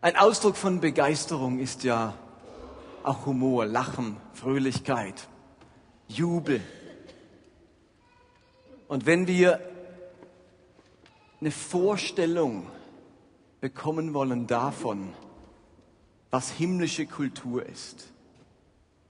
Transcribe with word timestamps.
Ein 0.00 0.14
Ausdruck 0.14 0.56
von 0.56 0.78
Begeisterung 0.78 1.58
ist 1.58 1.82
ja 1.82 2.14
auch 3.02 3.26
Humor, 3.26 3.66
Lachen, 3.66 4.16
Fröhlichkeit, 4.32 5.26
Jubel. 6.06 6.60
Und 8.86 9.06
wenn 9.06 9.26
wir 9.26 9.58
eine 11.40 11.50
Vorstellung 11.50 12.68
bekommen 13.60 14.14
wollen 14.14 14.46
davon, 14.46 15.12
was 16.30 16.48
himmlische 16.48 17.06
Kultur 17.06 17.66
ist, 17.66 18.12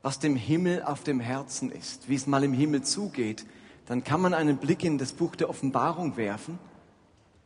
was 0.01 0.21
dem 0.21 0.37
Himmel 0.37 0.83
auf 0.85 1.03
dem 1.03 1.21
Herzen 1.21 1.71
ist, 1.71 2.09
wie 2.09 2.15
es 2.15 2.27
mal 2.27 2.45
im 2.45 2.55
Himmel 2.55 2.83
zugeht, 2.83 3.45
dann 3.85 4.05
kann 4.05 4.23
man 4.23 4.33
einen 4.33 4.57
Blick 4.57 4.83
in 4.85 4.97
das 4.97 5.13
Buch 5.13 5.37
der 5.37 5.51
Offenbarung 5.51 6.17
werfen 6.17 6.59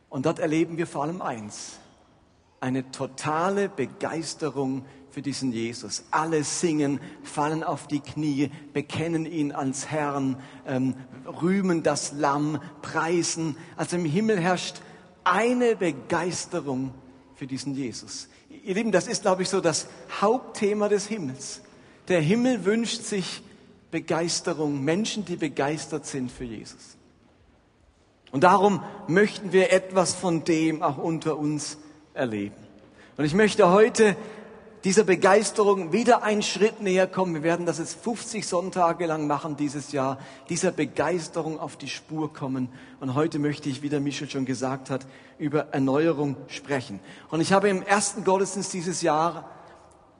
und 0.09 0.25
dort 0.25 0.39
erleben 0.39 0.77
wir 0.77 0.87
vor 0.87 1.03
allem 1.03 1.21
eins, 1.21 1.79
eine 2.63 2.89
totale 2.91 3.67
Begeisterung 3.67 4.85
für 5.11 5.21
diesen 5.21 5.51
Jesus. 5.51 6.05
Alle 6.11 6.45
singen, 6.45 7.01
fallen 7.21 7.61
auf 7.61 7.87
die 7.87 7.99
Knie, 7.99 8.51
bekennen 8.71 9.25
ihn 9.25 9.51
als 9.51 9.91
Herrn, 9.91 10.37
ähm, 10.65 10.95
rühmen 11.41 11.83
das 11.83 12.13
Lamm, 12.13 12.61
preisen. 12.81 13.57
Also 13.75 13.97
im 13.97 14.05
Himmel 14.05 14.39
herrscht 14.39 14.77
eine 15.25 15.75
Begeisterung 15.75 16.93
für 17.35 17.47
diesen 17.47 17.75
Jesus. 17.75 18.29
Ihr 18.63 18.75
Lieben, 18.75 18.93
das 18.93 19.07
ist, 19.07 19.23
glaube 19.23 19.41
ich, 19.41 19.49
so 19.49 19.59
das 19.59 19.87
Hauptthema 20.21 20.87
des 20.87 21.05
Himmels. 21.05 21.61
Der 22.07 22.21
Himmel 22.21 22.63
wünscht 22.63 23.01
sich 23.01 23.43
Begeisterung, 23.91 24.81
Menschen, 24.85 25.25
die 25.25 25.35
begeistert 25.35 26.05
sind 26.05 26.31
für 26.31 26.45
Jesus. 26.45 26.95
Und 28.31 28.45
darum 28.45 28.81
möchten 29.07 29.51
wir 29.51 29.73
etwas 29.73 30.15
von 30.15 30.45
dem 30.45 30.81
auch 30.81 30.97
unter 30.97 31.37
uns 31.37 31.77
erleben. 32.13 32.55
Und 33.17 33.25
ich 33.25 33.33
möchte 33.33 33.69
heute 33.69 34.15
dieser 34.83 35.05
Begeisterung 35.05 35.93
wieder 35.93 36.23
einen 36.23 36.41
Schritt 36.41 36.81
näher 36.81 37.07
kommen. 37.07 37.35
Wir 37.35 37.43
werden 37.43 37.65
das 37.65 37.77
jetzt 37.77 38.03
50 38.03 38.45
Sonntage 38.45 39.05
lang 39.05 39.27
machen 39.27 39.55
dieses 39.55 39.93
Jahr, 39.93 40.19
dieser 40.49 40.71
Begeisterung 40.71 41.57
auf 41.57 41.77
die 41.77 41.87
Spur 41.87 42.33
kommen. 42.33 42.67
Und 42.99 43.15
heute 43.15 43.39
möchte 43.39 43.69
ich, 43.69 43.81
wie 43.81 43.89
der 43.89 44.01
Michel 44.01 44.29
schon 44.29 44.45
gesagt 44.45 44.89
hat, 44.89 45.05
über 45.37 45.67
Erneuerung 45.71 46.35
sprechen. 46.47 46.99
Und 47.29 47.39
ich 47.39 47.53
habe 47.53 47.69
im 47.69 47.81
ersten 47.81 48.25
Gottesdienst 48.25 48.73
dieses 48.73 49.01
Jahr 49.01 49.49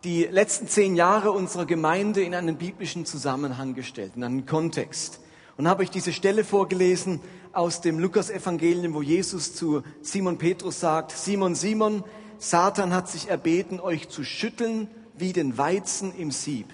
die 0.05 0.23
letzten 0.23 0.67
zehn 0.67 0.95
Jahre 0.95 1.31
unserer 1.31 1.65
Gemeinde 1.65 2.21
in 2.21 2.33
einen 2.33 2.57
biblischen 2.57 3.05
Zusammenhang 3.05 3.73
gestellt, 3.73 4.13
in 4.15 4.23
einen 4.23 4.45
Kontext. 4.45 5.19
Und 5.57 5.67
habe 5.67 5.83
ich 5.83 5.89
diese 5.89 6.13
Stelle 6.13 6.43
vorgelesen 6.43 7.19
aus 7.53 7.81
dem 7.81 7.99
Lukas-Evangelium, 7.99 8.93
wo 8.93 9.01
Jesus 9.01 9.55
zu 9.55 9.83
Simon 10.01 10.37
Petrus 10.37 10.79
sagt, 10.79 11.11
Simon, 11.11 11.55
Simon, 11.55 12.03
Satan 12.39 12.93
hat 12.93 13.07
sich 13.07 13.29
erbeten, 13.29 13.79
euch 13.79 14.09
zu 14.09 14.23
schütteln 14.23 14.87
wie 15.15 15.33
den 15.33 15.57
Weizen 15.57 16.13
im 16.15 16.31
Sieb. 16.31 16.67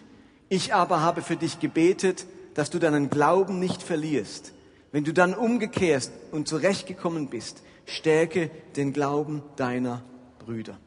Ich 0.47 0.73
aber 0.73 1.01
habe 1.01 1.21
für 1.21 1.35
dich 1.35 1.59
gebetet, 1.59 2.25
dass 2.55 2.69
du 2.69 2.79
deinen 2.79 3.09
Glauben 3.09 3.59
nicht 3.59 3.83
verlierst. 3.83 4.53
Wenn 4.91 5.03
du 5.03 5.13
dann 5.13 5.35
umgekehrst 5.35 6.11
und 6.31 6.47
zurechtgekommen 6.47 7.27
bist, 7.27 7.61
stärke 7.85 8.49
den 8.75 8.93
Glauben 8.93 9.43
deiner 9.55 10.03
Brüder. 10.39 10.77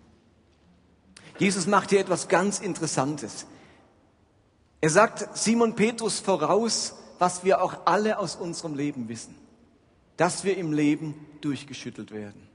Jesus 1.38 1.66
macht 1.66 1.90
hier 1.90 2.00
etwas 2.00 2.28
ganz 2.28 2.58
Interessantes. 2.58 3.46
Er 4.80 4.90
sagt 4.90 5.36
Simon 5.36 5.76
Petrus 5.76 6.18
voraus, 6.18 6.94
was 7.18 7.44
wir 7.44 7.62
auch 7.62 7.86
alle 7.86 8.18
aus 8.18 8.34
unserem 8.34 8.74
Leben 8.74 9.08
wissen, 9.08 9.36
dass 10.16 10.44
wir 10.44 10.56
im 10.56 10.72
Leben 10.72 11.14
durchgeschüttelt 11.40 12.12
werden 12.12 12.52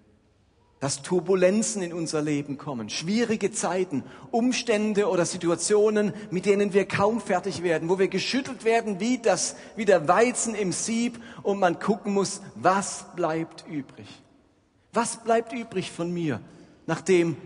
dass 0.79 1.01
Turbulenzen 1.01 1.81
in 1.81 1.91
unser 1.91 2.21
Leben 2.21 2.57
kommen, 2.57 2.89
schwierige 2.89 3.51
Zeiten, 3.51 4.03
Umstände 4.29 5.09
oder 5.09 5.25
Situationen, 5.25 6.13
mit 6.29 6.45
denen 6.45 6.73
wir 6.73 6.85
kaum 6.85 7.19
fertig 7.19 7.63
werden, 7.63 7.89
wo 7.89 7.97
wir 7.97 8.09
geschüttelt 8.09 8.63
werden 8.63 8.99
wie 8.99 9.17
das, 9.17 9.55
wie 9.75 9.85
der 9.85 10.07
Weizen 10.07 10.53
im 10.53 10.71
Sieb 10.71 11.19
und 11.41 11.59
man 11.59 11.79
gucken 11.79 12.13
muss, 12.13 12.41
was 12.55 13.05
bleibt 13.15 13.65
übrig? 13.67 14.07
Was 14.93 15.23
bleibt 15.23 15.51
übrig 15.51 15.91
von 15.91 16.13
mir, 16.13 16.41
nachdem 16.85 17.37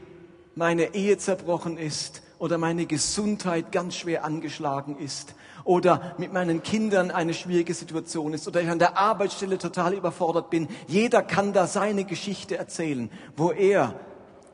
meine 0.55 0.93
Ehe 0.93 1.17
zerbrochen 1.17 1.77
ist 1.77 2.21
oder 2.41 2.57
meine 2.57 2.87
Gesundheit 2.87 3.71
ganz 3.71 3.95
schwer 3.95 4.25
angeschlagen 4.25 4.97
ist 4.97 5.35
oder 5.63 6.15
mit 6.17 6.33
meinen 6.33 6.63
Kindern 6.63 7.11
eine 7.11 7.35
schwierige 7.35 7.75
Situation 7.75 8.33
ist 8.33 8.47
oder 8.47 8.63
ich 8.63 8.69
an 8.69 8.79
der 8.79 8.97
Arbeitsstelle 8.97 9.59
total 9.59 9.93
überfordert 9.93 10.49
bin. 10.49 10.67
Jeder 10.87 11.21
kann 11.21 11.53
da 11.53 11.67
seine 11.67 12.03
Geschichte 12.03 12.57
erzählen, 12.57 13.11
wo 13.37 13.51
er 13.51 13.93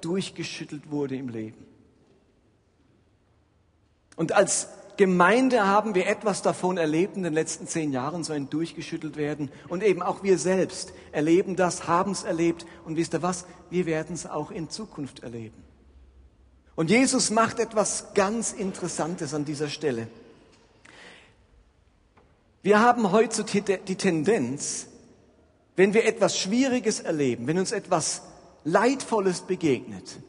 durchgeschüttelt 0.02 0.92
wurde 0.92 1.16
im 1.16 1.30
Leben. 1.30 1.66
Und 4.18 4.34
als 4.34 4.68
Gemeinde 4.98 5.66
haben 5.66 5.96
wir 5.96 6.08
etwas 6.08 6.42
davon 6.42 6.76
erlebt 6.76 7.16
in 7.16 7.24
den 7.24 7.34
letzten 7.34 7.68
zehn 7.68 7.94
Jahren, 7.94 8.26
so 8.26 8.34
ein 8.34 8.50
durchgeschüttelt 8.50 9.16
werden. 9.16 9.50
Und 9.70 9.82
eben 9.82 10.02
auch 10.02 10.24
wir 10.24 10.38
selbst 10.38 10.92
erleben 11.14 11.56
das, 11.56 11.88
haben 11.88 12.12
es 12.12 12.24
erlebt. 12.24 12.66
Und 12.84 12.98
wisst 12.98 13.14
ihr 13.14 13.22
was? 13.22 13.46
Wir 13.70 13.86
werden 13.86 14.14
es 14.14 14.26
auch 14.26 14.52
in 14.52 14.70
Zukunft 14.70 15.24
erleben. 15.24 15.67
Und 16.78 16.92
Jesus 16.92 17.32
macht 17.32 17.58
etwas 17.58 18.14
ganz 18.14 18.54
Interessantes 18.54 19.34
an 19.34 19.46
dieser 19.46 19.68
Stelle. 19.68 20.08
Wir 22.62 22.80
haben 22.80 23.12
heutzutage 23.12 23.80
die 23.80 23.96
Tendenz, 23.96 24.86
wenn 25.76 25.96
wir 25.96 26.06
etwas 26.06 26.38
Schwieriges 26.38 27.00
erleben, 27.00 27.48
wenn 27.48 27.58
uns 27.58 27.72
etwas 27.72 28.22
Leidvolles 28.64 29.42
begegnet, 29.42 30.20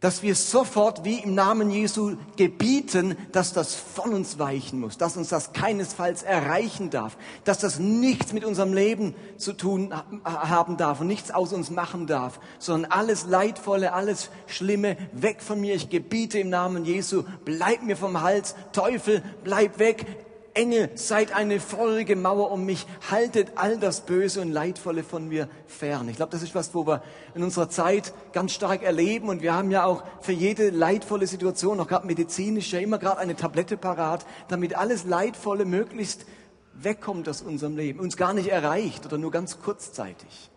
dass 0.00 0.22
wir 0.22 0.34
sofort 0.34 1.04
wie 1.04 1.18
im 1.18 1.34
Namen 1.34 1.70
Jesu 1.70 2.16
gebieten, 2.36 3.16
dass 3.32 3.52
das 3.52 3.74
von 3.74 4.14
uns 4.14 4.38
weichen 4.38 4.80
muss, 4.80 4.96
dass 4.96 5.16
uns 5.16 5.28
das 5.28 5.52
keinesfalls 5.52 6.22
erreichen 6.22 6.88
darf, 6.88 7.18
dass 7.44 7.58
das 7.58 7.78
nichts 7.78 8.32
mit 8.32 8.44
unserem 8.44 8.72
Leben 8.72 9.14
zu 9.36 9.52
tun 9.52 9.92
haben 10.24 10.78
darf 10.78 11.00
und 11.00 11.06
nichts 11.06 11.30
aus 11.30 11.52
uns 11.52 11.70
machen 11.70 12.06
darf, 12.06 12.40
sondern 12.58 12.90
alles 12.90 13.26
Leidvolle, 13.26 13.92
alles 13.92 14.30
Schlimme 14.46 14.96
weg 15.12 15.42
von 15.42 15.60
mir. 15.60 15.74
Ich 15.74 15.90
gebiete 15.90 16.38
im 16.38 16.48
Namen 16.48 16.86
Jesu, 16.86 17.24
bleib 17.44 17.82
mir 17.82 17.96
vom 17.96 18.22
Hals, 18.22 18.54
Teufel, 18.72 19.22
bleib 19.44 19.78
weg, 19.78 20.06
Engel, 20.54 20.90
seid 20.94 21.34
eine 21.34 21.60
feurige 21.60 22.16
Mauer 22.16 22.50
um 22.50 22.64
mich, 22.64 22.86
haltet 23.10 23.52
all 23.56 23.78
das 23.78 24.02
Böse 24.02 24.40
und 24.40 24.52
Leidvolle 24.52 25.04
von 25.04 25.28
mir 25.28 25.48
fern. 25.66 26.08
Ich 26.08 26.16
glaube, 26.16 26.32
das 26.32 26.42
ist 26.42 26.54
was, 26.54 26.74
wo 26.74 26.86
wir 26.86 27.02
in 27.34 27.42
unserer 27.42 27.68
Zeit 27.68 28.12
ganz 28.32 28.52
stark 28.52 28.82
erleben 28.82 29.28
und 29.28 29.42
wir 29.42 29.54
haben 29.54 29.70
ja 29.70 29.84
auch 29.84 30.02
für 30.20 30.32
jede 30.32 30.70
leidvolle 30.70 31.26
Situation, 31.26 31.80
auch 31.80 31.88
gerade 31.88 32.06
medizinisch, 32.06 32.72
ja 32.72 32.80
immer 32.80 32.98
gerade 32.98 33.18
eine 33.18 33.36
Tablette 33.36 33.76
parat, 33.76 34.26
damit 34.48 34.76
alles 34.76 35.04
Leidvolle 35.04 35.64
möglichst 35.64 36.26
wegkommt 36.74 37.28
aus 37.28 37.42
unserem 37.42 37.76
Leben, 37.76 38.00
uns 38.00 38.16
gar 38.16 38.32
nicht 38.32 38.48
erreicht 38.48 39.06
oder 39.06 39.18
nur 39.18 39.30
ganz 39.30 39.60
kurzzeitig. 39.60 40.50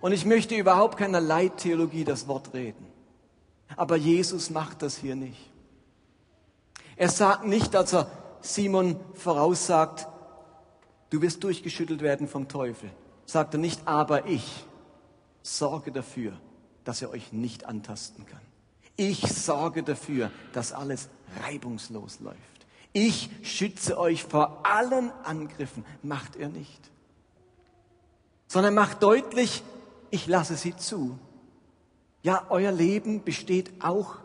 Und 0.00 0.12
ich 0.12 0.26
möchte 0.26 0.54
überhaupt 0.54 0.98
keiner 0.98 1.20
Leittheologie 1.20 2.04
das 2.04 2.28
Wort 2.28 2.52
reden. 2.52 2.86
Aber 3.76 3.96
Jesus 3.96 4.50
macht 4.50 4.82
das 4.82 4.96
hier 4.98 5.16
nicht. 5.16 5.50
Er 6.96 7.08
sagt 7.08 7.46
nicht, 7.46 7.74
dass 7.74 7.94
er 7.94 8.10
Simon 8.44 9.00
voraussagt, 9.14 10.06
du 11.08 11.22
wirst 11.22 11.42
durchgeschüttelt 11.42 12.02
werden 12.02 12.28
vom 12.28 12.46
Teufel, 12.46 12.90
sagt 13.24 13.54
er 13.54 13.60
nicht, 13.60 13.88
aber 13.88 14.26
ich 14.26 14.66
sorge 15.42 15.90
dafür, 15.90 16.38
dass 16.84 17.00
er 17.00 17.10
euch 17.10 17.32
nicht 17.32 17.64
antasten 17.64 18.26
kann. 18.26 18.40
Ich 18.96 19.20
sorge 19.20 19.82
dafür, 19.82 20.30
dass 20.52 20.72
alles 20.72 21.08
reibungslos 21.42 22.20
läuft. 22.20 22.38
Ich 22.92 23.30
schütze 23.42 23.98
euch 23.98 24.22
vor 24.22 24.64
allen 24.64 25.10
Angriffen, 25.24 25.84
macht 26.02 26.36
er 26.36 26.50
nicht. 26.50 26.90
Sondern 28.46 28.74
macht 28.74 29.02
deutlich, 29.02 29.64
ich 30.10 30.26
lasse 30.26 30.56
sie 30.56 30.76
zu. 30.76 31.18
Ja, 32.22 32.46
euer 32.50 32.72
Leben 32.72 33.24
besteht 33.24 33.72
auch 33.82 34.16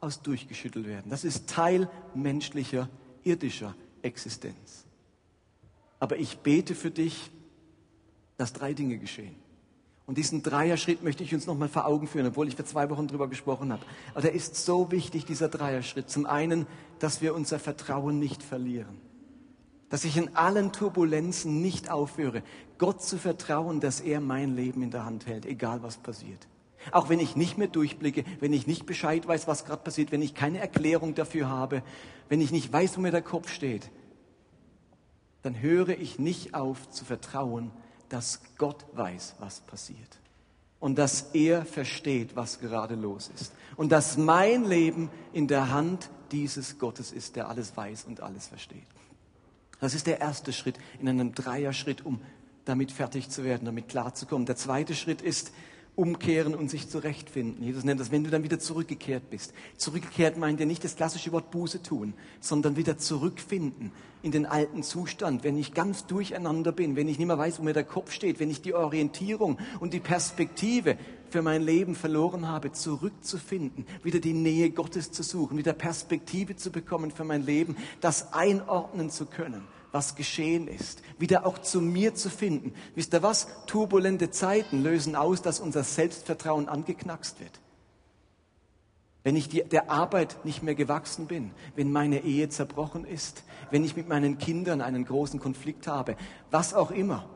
aus 0.00 0.22
durchgeschüttelt 0.22 0.86
werden. 0.86 1.10
Das 1.10 1.22
ist 1.22 1.48
Teil 1.48 1.88
menschlicher 2.14 2.88
irdischer 3.24 3.74
Existenz. 4.02 4.84
Aber 6.00 6.16
ich 6.16 6.38
bete 6.38 6.74
für 6.74 6.90
dich, 6.90 7.30
dass 8.36 8.52
drei 8.52 8.72
Dinge 8.72 8.98
geschehen. 8.98 9.34
Und 10.06 10.16
diesen 10.16 10.42
Dreierschritt 10.42 11.02
möchte 11.02 11.22
ich 11.22 11.34
uns 11.34 11.46
nochmal 11.46 11.68
vor 11.68 11.86
Augen 11.86 12.06
führen, 12.06 12.28
obwohl 12.28 12.48
ich 12.48 12.56
vor 12.56 12.64
zwei 12.64 12.88
Wochen 12.88 13.08
drüber 13.08 13.28
gesprochen 13.28 13.72
habe. 13.72 13.84
Aber 14.12 14.22
der 14.22 14.32
ist 14.32 14.56
so 14.56 14.90
wichtig, 14.90 15.26
dieser 15.26 15.48
Dreierschritt. 15.48 16.08
Zum 16.08 16.24
einen, 16.24 16.66
dass 16.98 17.20
wir 17.20 17.34
unser 17.34 17.58
Vertrauen 17.58 18.18
nicht 18.18 18.42
verlieren. 18.42 18.98
Dass 19.90 20.04
ich 20.04 20.16
in 20.16 20.34
allen 20.34 20.72
Turbulenzen 20.72 21.60
nicht 21.60 21.90
aufhöre, 21.90 22.42
Gott 22.78 23.02
zu 23.02 23.18
vertrauen, 23.18 23.80
dass 23.80 24.00
er 24.00 24.20
mein 24.20 24.56
Leben 24.56 24.82
in 24.82 24.90
der 24.90 25.04
Hand 25.04 25.26
hält, 25.26 25.44
egal 25.44 25.82
was 25.82 25.98
passiert. 25.98 26.48
Auch 26.92 27.08
wenn 27.08 27.20
ich 27.20 27.36
nicht 27.36 27.58
mehr 27.58 27.68
durchblicke, 27.68 28.24
wenn 28.40 28.52
ich 28.52 28.66
nicht 28.66 28.86
Bescheid 28.86 29.26
weiß, 29.26 29.46
was 29.46 29.64
gerade 29.64 29.82
passiert, 29.82 30.12
wenn 30.12 30.22
ich 30.22 30.34
keine 30.34 30.58
Erklärung 30.58 31.14
dafür 31.14 31.48
habe, 31.48 31.82
wenn 32.28 32.40
ich 32.40 32.50
nicht 32.50 32.72
weiß, 32.72 32.96
wo 32.96 33.00
mir 33.00 33.10
der 33.10 33.22
Kopf 33.22 33.50
steht, 33.50 33.90
dann 35.42 35.60
höre 35.60 35.90
ich 35.90 36.18
nicht 36.18 36.54
auf 36.54 36.90
zu 36.90 37.04
vertrauen, 37.04 37.70
dass 38.08 38.40
Gott 38.56 38.86
weiß, 38.92 39.36
was 39.38 39.60
passiert. 39.60 40.18
Und 40.80 40.98
dass 40.98 41.30
er 41.32 41.64
versteht, 41.64 42.36
was 42.36 42.60
gerade 42.60 42.94
los 42.94 43.30
ist. 43.34 43.52
und 43.76 43.92
dass 43.92 44.16
mein 44.16 44.64
Leben 44.64 45.08
in 45.32 45.46
der 45.46 45.70
Hand 45.70 46.10
dieses 46.32 46.78
Gottes 46.78 47.12
ist, 47.12 47.36
der 47.36 47.48
alles 47.48 47.76
weiß 47.76 48.04
und 48.04 48.20
alles 48.20 48.48
versteht. 48.48 48.86
Das 49.80 49.94
ist 49.94 50.08
der 50.08 50.20
erste 50.20 50.52
Schritt 50.52 50.76
in 51.00 51.08
einem 51.08 51.32
Dreierschritt, 51.32 52.04
um 52.04 52.20
damit 52.64 52.90
fertig 52.90 53.30
zu 53.30 53.44
werden, 53.44 53.64
damit 53.64 53.88
klarzukommen. 53.88 54.46
Der 54.46 54.56
zweite 54.56 54.94
Schritt 54.94 55.22
ist, 55.22 55.52
umkehren 55.98 56.54
und 56.54 56.70
sich 56.70 56.88
zurechtfinden. 56.88 57.64
Jesus 57.64 57.82
nennt 57.82 57.98
das, 57.98 58.12
wenn 58.12 58.22
du 58.22 58.30
dann 58.30 58.44
wieder 58.44 58.60
zurückgekehrt 58.60 59.30
bist. 59.30 59.52
Zurückgekehrt 59.76 60.36
meint 60.36 60.60
ja 60.60 60.66
nicht 60.66 60.84
das 60.84 60.94
klassische 60.94 61.32
Wort 61.32 61.50
Buße 61.50 61.82
tun, 61.82 62.14
sondern 62.40 62.76
wieder 62.76 62.98
zurückfinden 62.98 63.90
in 64.22 64.30
den 64.30 64.46
alten 64.46 64.84
Zustand. 64.84 65.42
Wenn 65.42 65.58
ich 65.58 65.74
ganz 65.74 66.06
durcheinander 66.06 66.70
bin, 66.70 66.94
wenn 66.94 67.08
ich 67.08 67.18
nicht 67.18 67.26
mehr 67.26 67.36
weiß, 67.36 67.58
wo 67.58 67.64
mir 67.64 67.72
der 67.72 67.82
Kopf 67.82 68.12
steht, 68.12 68.38
wenn 68.38 68.48
ich 68.48 68.62
die 68.62 68.74
Orientierung 68.74 69.58
und 69.80 69.92
die 69.92 69.98
Perspektive 69.98 70.96
für 71.30 71.42
mein 71.42 71.62
Leben 71.62 71.96
verloren 71.96 72.46
habe, 72.46 72.70
zurückzufinden, 72.70 73.84
wieder 74.04 74.20
die 74.20 74.34
Nähe 74.34 74.70
Gottes 74.70 75.10
zu 75.10 75.24
suchen, 75.24 75.58
wieder 75.58 75.72
Perspektive 75.72 76.54
zu 76.54 76.70
bekommen 76.70 77.10
für 77.10 77.24
mein 77.24 77.44
Leben, 77.44 77.76
das 78.00 78.32
einordnen 78.32 79.10
zu 79.10 79.26
können 79.26 79.66
was 79.92 80.14
geschehen 80.14 80.68
ist, 80.68 81.02
wieder 81.18 81.46
auch 81.46 81.58
zu 81.58 81.80
mir 81.80 82.14
zu 82.14 82.30
finden. 82.30 82.74
Wisst 82.94 83.14
ihr 83.14 83.22
was? 83.22 83.48
Turbulente 83.66 84.30
Zeiten 84.30 84.82
lösen 84.82 85.16
aus, 85.16 85.42
dass 85.42 85.60
unser 85.60 85.84
Selbstvertrauen 85.84 86.68
angeknackst 86.68 87.40
wird. 87.40 87.60
Wenn 89.24 89.36
ich 89.36 89.48
die, 89.48 89.64
der 89.64 89.90
Arbeit 89.90 90.44
nicht 90.44 90.62
mehr 90.62 90.74
gewachsen 90.74 91.26
bin, 91.26 91.50
wenn 91.74 91.90
meine 91.90 92.22
Ehe 92.22 92.48
zerbrochen 92.48 93.04
ist, 93.04 93.44
wenn 93.70 93.84
ich 93.84 93.96
mit 93.96 94.08
meinen 94.08 94.38
Kindern 94.38 94.80
einen 94.80 95.04
großen 95.04 95.40
Konflikt 95.40 95.86
habe, 95.86 96.16
was 96.50 96.72
auch 96.72 96.90
immer, 96.90 97.28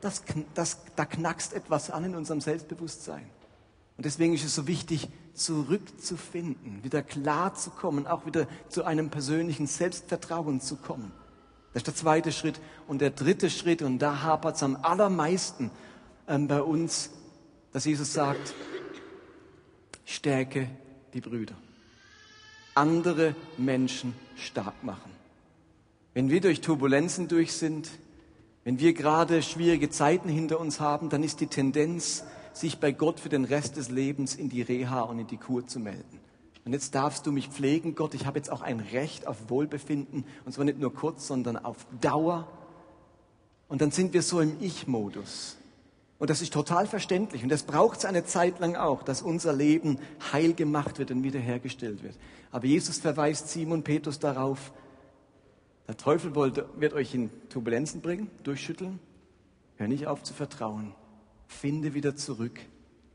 das, 0.00 0.22
das, 0.54 0.78
da 0.96 1.04
knackst 1.04 1.52
etwas 1.52 1.90
an 1.90 2.04
in 2.04 2.14
unserem 2.14 2.40
Selbstbewusstsein. 2.40 3.28
Und 3.96 4.06
deswegen 4.06 4.32
ist 4.32 4.44
es 4.44 4.54
so 4.54 4.66
wichtig, 4.66 5.08
zurückzufinden, 5.34 6.82
wieder 6.84 7.02
klar 7.02 7.54
zu 7.54 7.70
kommen, 7.70 8.06
auch 8.06 8.26
wieder 8.26 8.46
zu 8.68 8.84
einem 8.84 9.10
persönlichen 9.10 9.66
Selbstvertrauen 9.66 10.60
zu 10.60 10.76
kommen. 10.76 11.12
Das 11.72 11.80
ist 11.80 11.86
der 11.86 11.94
zweite 11.94 12.32
Schritt. 12.32 12.60
Und 12.88 13.00
der 13.00 13.10
dritte 13.10 13.50
Schritt, 13.50 13.82
und 13.82 13.98
da 13.98 14.22
hapert 14.22 14.56
es 14.56 14.62
am 14.62 14.76
allermeisten 14.82 15.70
ähm, 16.26 16.48
bei 16.48 16.62
uns, 16.62 17.10
dass 17.72 17.84
Jesus 17.84 18.12
sagt, 18.12 18.54
stärke 20.04 20.68
die 21.14 21.20
Brüder. 21.20 21.54
Andere 22.74 23.34
Menschen 23.56 24.14
stark 24.36 24.82
machen. 24.82 25.10
Wenn 26.14 26.30
wir 26.30 26.40
durch 26.40 26.60
Turbulenzen 26.60 27.28
durch 27.28 27.52
sind, 27.52 27.88
wenn 28.64 28.80
wir 28.80 28.92
gerade 28.92 29.42
schwierige 29.42 29.90
Zeiten 29.90 30.28
hinter 30.28 30.60
uns 30.60 30.80
haben, 30.80 31.08
dann 31.08 31.22
ist 31.22 31.40
die 31.40 31.46
Tendenz, 31.46 32.24
sich 32.52 32.78
bei 32.78 32.90
Gott 32.90 33.20
für 33.20 33.28
den 33.28 33.44
Rest 33.44 33.76
des 33.76 33.90
Lebens 33.90 34.34
in 34.34 34.48
die 34.48 34.62
Reha 34.62 35.02
und 35.02 35.20
in 35.20 35.26
die 35.28 35.36
Kur 35.36 35.66
zu 35.66 35.78
melden. 35.78 36.20
Und 36.64 36.72
jetzt 36.72 36.94
darfst 36.94 37.26
du 37.26 37.32
mich 37.32 37.48
pflegen, 37.48 37.94
Gott. 37.94 38.14
Ich 38.14 38.26
habe 38.26 38.38
jetzt 38.38 38.50
auch 38.50 38.60
ein 38.60 38.80
Recht 38.80 39.26
auf 39.26 39.48
Wohlbefinden. 39.48 40.24
Und 40.44 40.52
zwar 40.52 40.64
nicht 40.64 40.78
nur 40.78 40.94
kurz, 40.94 41.26
sondern 41.26 41.56
auf 41.56 41.86
Dauer. 42.00 42.46
Und 43.68 43.80
dann 43.80 43.90
sind 43.90 44.12
wir 44.12 44.22
so 44.22 44.40
im 44.40 44.56
Ich-Modus. 44.60 45.56
Und 46.18 46.28
das 46.28 46.42
ist 46.42 46.52
total 46.52 46.86
verständlich. 46.86 47.42
Und 47.42 47.48
das 47.48 47.62
braucht 47.62 48.00
es 48.00 48.04
eine 48.04 48.24
Zeit 48.24 48.60
lang 48.60 48.76
auch, 48.76 49.02
dass 49.02 49.22
unser 49.22 49.54
Leben 49.54 49.98
heil 50.32 50.52
gemacht 50.52 50.98
wird 50.98 51.10
und 51.10 51.22
wiederhergestellt 51.22 52.02
wird. 52.02 52.14
Aber 52.50 52.66
Jesus 52.66 52.98
verweist 52.98 53.48
Simon 53.48 53.82
Petrus 53.82 54.18
darauf, 54.18 54.72
der 55.88 55.96
Teufel 55.96 56.34
wird 56.34 56.92
euch 56.92 57.14
in 57.14 57.30
Turbulenzen 57.48 58.00
bringen, 58.00 58.30
durchschütteln. 58.44 59.00
Hör 59.76 59.88
nicht 59.88 60.06
auf 60.06 60.22
zu 60.22 60.34
vertrauen. 60.34 60.94
Finde 61.48 61.94
wieder 61.94 62.14
zurück 62.14 62.60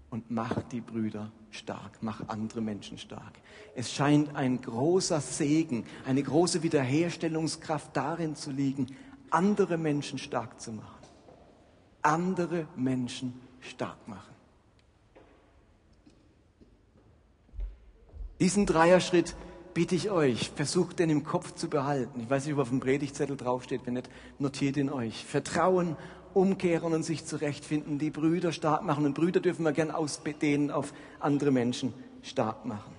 und 0.10 0.32
mach 0.32 0.64
die 0.64 0.82
Brüder 0.82 1.32
stark, 1.52 1.98
mach 2.02 2.28
andere 2.28 2.62
Menschen 2.62 2.98
stark. 2.98 3.34
Es 3.76 3.92
scheint 3.92 4.36
ein 4.36 4.62
großer 4.62 5.22
Segen, 5.22 5.86
eine 6.06 6.24
große 6.24 6.64
Wiederherstellungskraft 6.64 7.96
darin 7.96 8.36
zu 8.36 8.52
liegen, 8.52 8.88
andere 9.30 9.78
Menschen 9.78 10.18
stark 10.18 10.62
zu 10.62 10.72
machen. 10.72 10.92
Andere 12.02 12.68
Menschen 12.76 13.34
stark 13.60 14.08
machen. 14.08 14.36
Diesen 18.40 18.66
Dreierschritt 18.66 19.36
bitte 19.74 19.96
ich 19.96 20.10
euch, 20.10 20.52
versucht 20.52 21.00
den 21.00 21.10
im 21.10 21.24
Kopf 21.24 21.54
zu 21.54 21.70
behalten. 21.70 22.22
Ich 22.22 22.30
weiß 22.30 22.46
nicht, 22.46 22.54
ob 22.54 22.62
auf 22.62 22.70
dem 22.70 22.80
Predigtzettel 22.80 23.36
draufsteht, 23.38 23.82
wenn 23.86 23.96
nicht, 23.96 24.10
notiert 24.40 24.78
ihn 24.78 24.90
euch. 24.90 25.26
Vertrauen 25.26 25.98
umkehren 26.36 26.94
und 26.94 27.04
sich 27.04 27.26
zurechtfinden, 27.26 27.98
die 27.98 28.12
Brüder 28.12 28.52
stark 28.52 28.84
machen. 28.84 29.06
Und 29.06 29.14
Brüder 29.14 29.40
dürfen 29.40 29.64
wir 29.64 29.72
gern 29.72 29.90
ausdehnen 29.90 30.70
auf 30.70 30.94
andere 31.20 31.52
Menschen 31.52 31.94
stark 32.22 32.66
machen. 32.66 32.94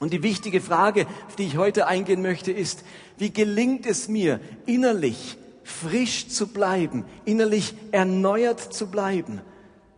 Und 0.00 0.12
die 0.12 0.22
wichtige 0.22 0.60
Frage, 0.60 1.06
auf 1.26 1.36
die 1.36 1.44
ich 1.44 1.56
heute 1.56 1.86
eingehen 1.86 2.22
möchte, 2.22 2.52
ist, 2.52 2.84
wie 3.16 3.32
gelingt 3.32 3.86
es 3.86 4.08
mir, 4.08 4.40
innerlich 4.66 5.38
frisch 5.64 6.28
zu 6.28 6.48
bleiben, 6.48 7.04
innerlich 7.24 7.74
erneuert 7.92 8.60
zu 8.60 8.88
bleiben, 8.88 9.40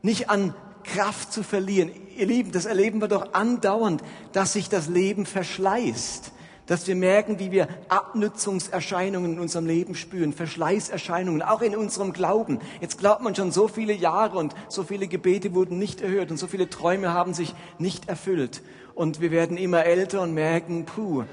nicht 0.02 0.30
an 0.30 0.54
Kraft 0.84 1.32
zu 1.32 1.42
verlieren. 1.42 1.90
Ihr 2.16 2.26
Lieben, 2.26 2.52
das 2.52 2.64
erleben 2.64 3.00
wir 3.00 3.08
doch 3.08 3.34
andauernd, 3.34 4.02
dass 4.32 4.54
sich 4.54 4.68
das 4.68 4.88
Leben 4.88 5.26
verschleißt 5.26 6.32
dass 6.70 6.86
wir 6.86 6.94
merken, 6.94 7.40
wie 7.40 7.50
wir 7.50 7.66
Abnützungserscheinungen 7.88 9.32
in 9.32 9.40
unserem 9.40 9.66
Leben 9.66 9.96
spüren, 9.96 10.32
Verschleißerscheinungen, 10.32 11.42
auch 11.42 11.62
in 11.62 11.74
unserem 11.74 12.12
Glauben. 12.12 12.60
Jetzt 12.80 12.98
glaubt 12.98 13.22
man 13.22 13.34
schon 13.34 13.50
so 13.50 13.66
viele 13.66 13.92
Jahre 13.92 14.38
und 14.38 14.54
so 14.68 14.84
viele 14.84 15.08
Gebete 15.08 15.52
wurden 15.52 15.80
nicht 15.80 16.00
erhört 16.00 16.30
und 16.30 16.36
so 16.36 16.46
viele 16.46 16.70
Träume 16.70 17.12
haben 17.12 17.34
sich 17.34 17.56
nicht 17.80 18.08
erfüllt. 18.08 18.62
Und 18.94 19.20
wir 19.20 19.32
werden 19.32 19.56
immer 19.56 19.84
älter 19.84 20.22
und 20.22 20.32
merken, 20.32 20.84
puh, 20.84 21.24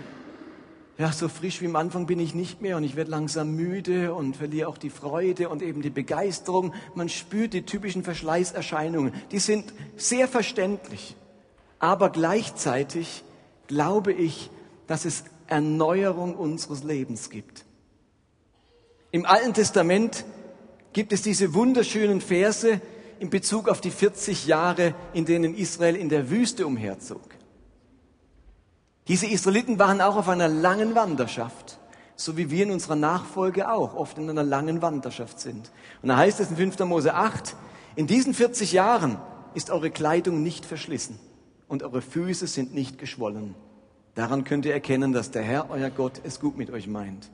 ja, 0.98 1.12
so 1.12 1.28
frisch 1.30 1.62
wie 1.62 1.68
am 1.68 1.76
Anfang 1.76 2.08
bin 2.08 2.20
ich 2.20 2.34
nicht 2.34 2.64
mehr 2.64 2.76
und 2.76 2.84
ich 2.84 2.96
werde 2.96 3.12
langsam 3.12 3.56
müde 3.56 4.16
und 4.16 4.38
verliere 4.38 4.68
auch 4.68 4.80
die 4.80 4.90
Freude 4.90 5.50
und 5.50 5.62
eben 5.62 5.84
die 5.84 5.92
Begeisterung. 5.92 6.74
Man 6.96 7.10
spürt 7.10 7.54
die 7.54 7.62
typischen 7.62 8.04
Verschleißerscheinungen. 8.04 9.14
Die 9.30 9.38
sind 9.38 9.72
sehr 9.98 10.28
verständlich. 10.28 11.16
Aber 11.78 12.10
gleichzeitig 12.10 13.24
glaube 13.68 14.14
ich, 14.14 14.50
dass 14.88 15.06
es 15.06 15.24
Erneuerung 15.48 16.36
unseres 16.36 16.84
Lebens 16.84 17.30
gibt. 17.30 17.66
Im 19.12 19.26
Alten 19.26 19.54
Testament 19.54 20.26
gibt 20.94 21.14
es 21.14 21.22
diese 21.22 21.54
wunderschönen 21.54 22.22
Verse 22.22 22.82
in 23.20 23.30
Bezug 23.30 23.70
auf 23.70 23.82
die 23.82 23.92
40 23.92 24.48
Jahre, 24.48 24.94
in 25.14 25.26
denen 25.26 25.56
Israel 25.56 25.96
in 25.96 26.10
der 26.10 26.30
Wüste 26.30 26.66
umherzog. 26.66 27.22
Diese 29.08 29.28
Israeliten 29.28 29.80
waren 29.80 30.02
auch 30.02 30.18
auf 30.18 30.28
einer 30.28 30.50
langen 30.50 30.94
Wanderschaft, 30.94 31.80
so 32.16 32.36
wie 32.36 32.50
wir 32.52 32.64
in 32.64 32.72
unserer 32.72 32.96
Nachfolge 32.98 33.72
auch 33.72 33.96
oft 33.96 34.18
in 34.18 34.30
einer 34.30 34.44
langen 34.44 34.82
Wanderschaft 34.82 35.40
sind. 35.40 35.72
Und 36.02 36.10
da 36.10 36.18
heißt 36.18 36.40
es 36.40 36.50
in 36.50 36.58
5. 36.58 36.80
Mose 36.80 37.14
8, 37.14 37.56
in 37.96 38.08
diesen 38.08 38.34
40 38.34 38.74
Jahren 38.74 39.18
ist 39.54 39.70
eure 39.70 39.92
Kleidung 39.92 40.44
nicht 40.44 40.66
verschlissen 40.66 41.18
und 41.68 41.84
eure 41.84 42.02
Füße 42.02 42.48
sind 42.48 42.74
nicht 42.74 42.98
geschwollen. 42.98 43.56
Daran 44.18 44.44
könnt 44.44 44.66
ihr 44.66 44.74
erkennen, 44.74 45.14
dass 45.14 45.30
der 45.30 45.44
Herr, 45.44 45.70
euer 45.70 45.92
Gott, 45.92 46.22
es 46.24 46.40
gut 46.40 46.58
mit 46.58 46.72
euch 46.72 46.88
meint. 46.88 47.30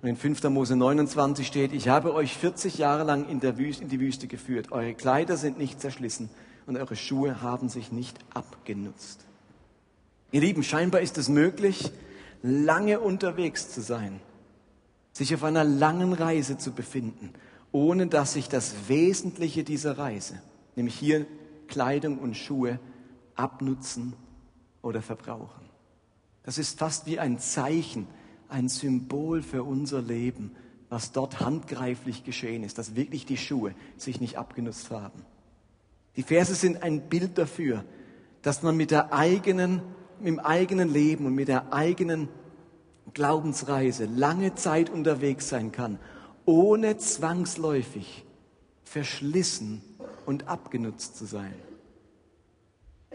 Und 0.00 0.08
in 0.08 0.16
5. 0.16 0.44
Mose 0.44 0.76
29 0.76 1.44
steht, 1.44 1.72
ich 1.72 1.88
habe 1.88 2.14
euch 2.14 2.36
40 2.36 2.78
Jahre 2.78 3.02
lang 3.02 3.28
in, 3.28 3.42
Wüste, 3.42 3.82
in 3.82 3.88
die 3.88 3.98
Wüste 3.98 4.28
geführt. 4.28 4.70
Eure 4.70 4.94
Kleider 4.94 5.36
sind 5.36 5.58
nicht 5.58 5.80
zerschlissen 5.80 6.30
und 6.66 6.76
eure 6.76 6.94
Schuhe 6.94 7.42
haben 7.42 7.68
sich 7.68 7.90
nicht 7.90 8.16
abgenutzt. 8.32 9.26
Ihr 10.30 10.42
Lieben, 10.42 10.62
scheinbar 10.62 11.00
ist 11.00 11.18
es 11.18 11.28
möglich, 11.28 11.90
lange 12.42 13.00
unterwegs 13.00 13.72
zu 13.72 13.80
sein, 13.80 14.20
sich 15.12 15.34
auf 15.34 15.42
einer 15.42 15.64
langen 15.64 16.12
Reise 16.12 16.58
zu 16.58 16.70
befinden, 16.70 17.30
ohne 17.72 18.06
dass 18.06 18.34
sich 18.34 18.48
das 18.48 18.72
Wesentliche 18.86 19.64
dieser 19.64 19.98
Reise, 19.98 20.40
nämlich 20.76 20.94
hier 20.94 21.26
Kleidung 21.66 22.18
und 22.18 22.36
Schuhe, 22.36 22.78
abnutzen 23.34 24.12
oder 24.80 25.02
verbrauchen. 25.02 25.73
Das 26.44 26.58
ist 26.58 26.78
fast 26.78 27.06
wie 27.06 27.18
ein 27.18 27.38
Zeichen, 27.38 28.06
ein 28.48 28.68
Symbol 28.68 29.42
für 29.42 29.64
unser 29.64 30.00
Leben, 30.02 30.52
was 30.88 31.12
dort 31.12 31.40
handgreiflich 31.40 32.24
geschehen 32.24 32.62
ist, 32.62 32.78
dass 32.78 32.94
wirklich 32.94 33.26
die 33.26 33.36
Schuhe 33.36 33.74
sich 33.96 34.20
nicht 34.20 34.38
abgenutzt 34.38 34.90
haben. 34.90 35.24
Die 36.16 36.22
Verse 36.22 36.54
sind 36.54 36.82
ein 36.82 37.08
Bild 37.08 37.38
dafür, 37.38 37.84
dass 38.42 38.62
man 38.62 38.76
mit 38.76 38.90
der 38.90 39.12
eigenen, 39.12 39.82
mit 40.20 40.28
dem 40.28 40.38
eigenen 40.38 40.92
Leben 40.92 41.26
und 41.26 41.34
mit 41.34 41.48
der 41.48 41.72
eigenen 41.72 42.28
Glaubensreise 43.14 44.04
lange 44.04 44.54
Zeit 44.54 44.90
unterwegs 44.90 45.48
sein 45.48 45.72
kann, 45.72 45.98
ohne 46.44 46.98
zwangsläufig 46.98 48.24
verschlissen 48.84 49.82
und 50.26 50.46
abgenutzt 50.46 51.16
zu 51.16 51.24
sein. 51.24 51.54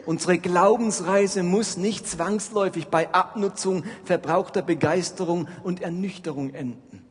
Unsere 0.05 0.39
Glaubensreise 0.39 1.43
muss 1.43 1.77
nicht 1.77 2.07
zwangsläufig 2.07 2.87
bei 2.87 3.13
Abnutzung, 3.13 3.83
verbrauchter 4.03 4.61
Begeisterung 4.61 5.47
und 5.63 5.81
Ernüchterung 5.81 6.53
enden. 6.53 7.05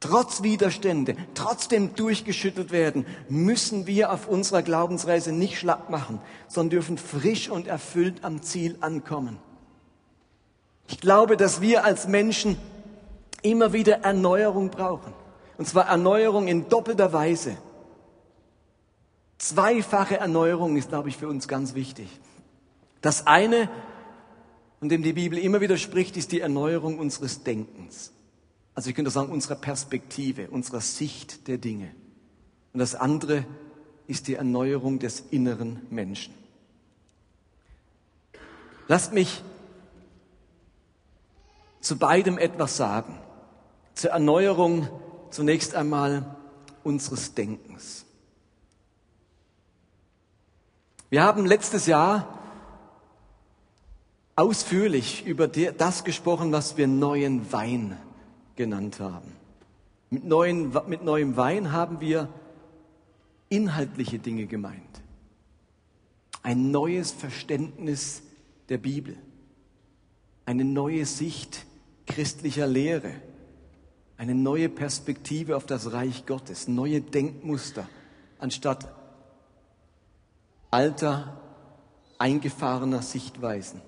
trotz 0.00 0.42
Widerstände, 0.42 1.14
trotzdem 1.34 1.94
durchgeschüttelt 1.94 2.72
werden, 2.72 3.06
müssen 3.28 3.86
wir 3.86 4.12
auf 4.12 4.26
unserer 4.26 4.62
Glaubensreise 4.62 5.32
nicht 5.32 5.58
schlapp 5.58 5.90
machen, 5.90 6.20
sondern 6.48 6.70
dürfen 6.70 6.98
frisch 6.98 7.48
und 7.48 7.68
erfüllt 7.68 8.24
am 8.24 8.42
Ziel 8.42 8.76
ankommen. 8.80 9.38
Ich 10.88 11.00
glaube, 11.00 11.36
dass 11.36 11.60
wir 11.60 11.84
als 11.84 12.08
Menschen 12.08 12.58
immer 13.42 13.72
wieder 13.72 14.00
Erneuerung 14.02 14.70
brauchen. 14.70 15.12
Und 15.56 15.68
zwar 15.68 15.86
Erneuerung 15.86 16.48
in 16.48 16.68
doppelter 16.68 17.12
Weise. 17.12 17.56
Zweifache 19.42 20.18
Erneuerung 20.18 20.76
ist, 20.76 20.90
glaube 20.90 21.08
ich, 21.08 21.16
für 21.16 21.26
uns 21.26 21.48
ganz 21.48 21.74
wichtig. 21.74 22.08
Das 23.00 23.26
eine, 23.26 23.68
von 24.78 24.88
dem 24.88 25.02
die 25.02 25.14
Bibel 25.14 25.36
immer 25.36 25.60
wieder 25.60 25.76
spricht, 25.78 26.16
ist 26.16 26.30
die 26.30 26.38
Erneuerung 26.38 27.00
unseres 27.00 27.42
Denkens. 27.42 28.12
Also 28.76 28.88
ich 28.88 28.94
könnte 28.94 29.10
sagen, 29.10 29.32
unserer 29.32 29.56
Perspektive, 29.56 30.48
unserer 30.48 30.80
Sicht 30.80 31.48
der 31.48 31.58
Dinge. 31.58 31.90
Und 32.72 32.78
das 32.78 32.94
andere 32.94 33.44
ist 34.06 34.28
die 34.28 34.36
Erneuerung 34.36 35.00
des 35.00 35.24
inneren 35.32 35.88
Menschen. 35.90 36.32
Lasst 38.86 39.12
mich 39.12 39.42
zu 41.80 41.98
beidem 41.98 42.38
etwas 42.38 42.76
sagen. 42.76 43.18
Zur 43.94 44.12
Erneuerung 44.12 44.88
zunächst 45.30 45.74
einmal 45.74 46.36
unseres 46.84 47.34
Denkens. 47.34 48.06
Wir 51.12 51.24
haben 51.24 51.44
letztes 51.44 51.84
Jahr 51.84 52.38
ausführlich 54.34 55.26
über 55.26 55.46
das 55.46 56.04
gesprochen, 56.04 56.52
was 56.52 56.78
wir 56.78 56.86
neuen 56.86 57.52
Wein 57.52 57.98
genannt 58.56 58.98
haben. 58.98 59.30
Mit, 60.08 60.24
neuen, 60.24 60.72
mit 60.86 61.04
neuem 61.04 61.36
Wein 61.36 61.70
haben 61.70 62.00
wir 62.00 62.30
inhaltliche 63.50 64.20
Dinge 64.20 64.46
gemeint. 64.46 65.02
Ein 66.42 66.70
neues 66.70 67.12
Verständnis 67.12 68.22
der 68.70 68.78
Bibel. 68.78 69.18
Eine 70.46 70.64
neue 70.64 71.04
Sicht 71.04 71.66
christlicher 72.06 72.66
Lehre. 72.66 73.12
Eine 74.16 74.34
neue 74.34 74.70
Perspektive 74.70 75.58
auf 75.58 75.66
das 75.66 75.92
Reich 75.92 76.24
Gottes. 76.24 76.68
Neue 76.68 77.02
Denkmuster 77.02 77.86
anstatt 78.38 79.01
alter, 80.72 81.38
eingefahrener 82.18 83.02
Sichtweisen. 83.02 83.80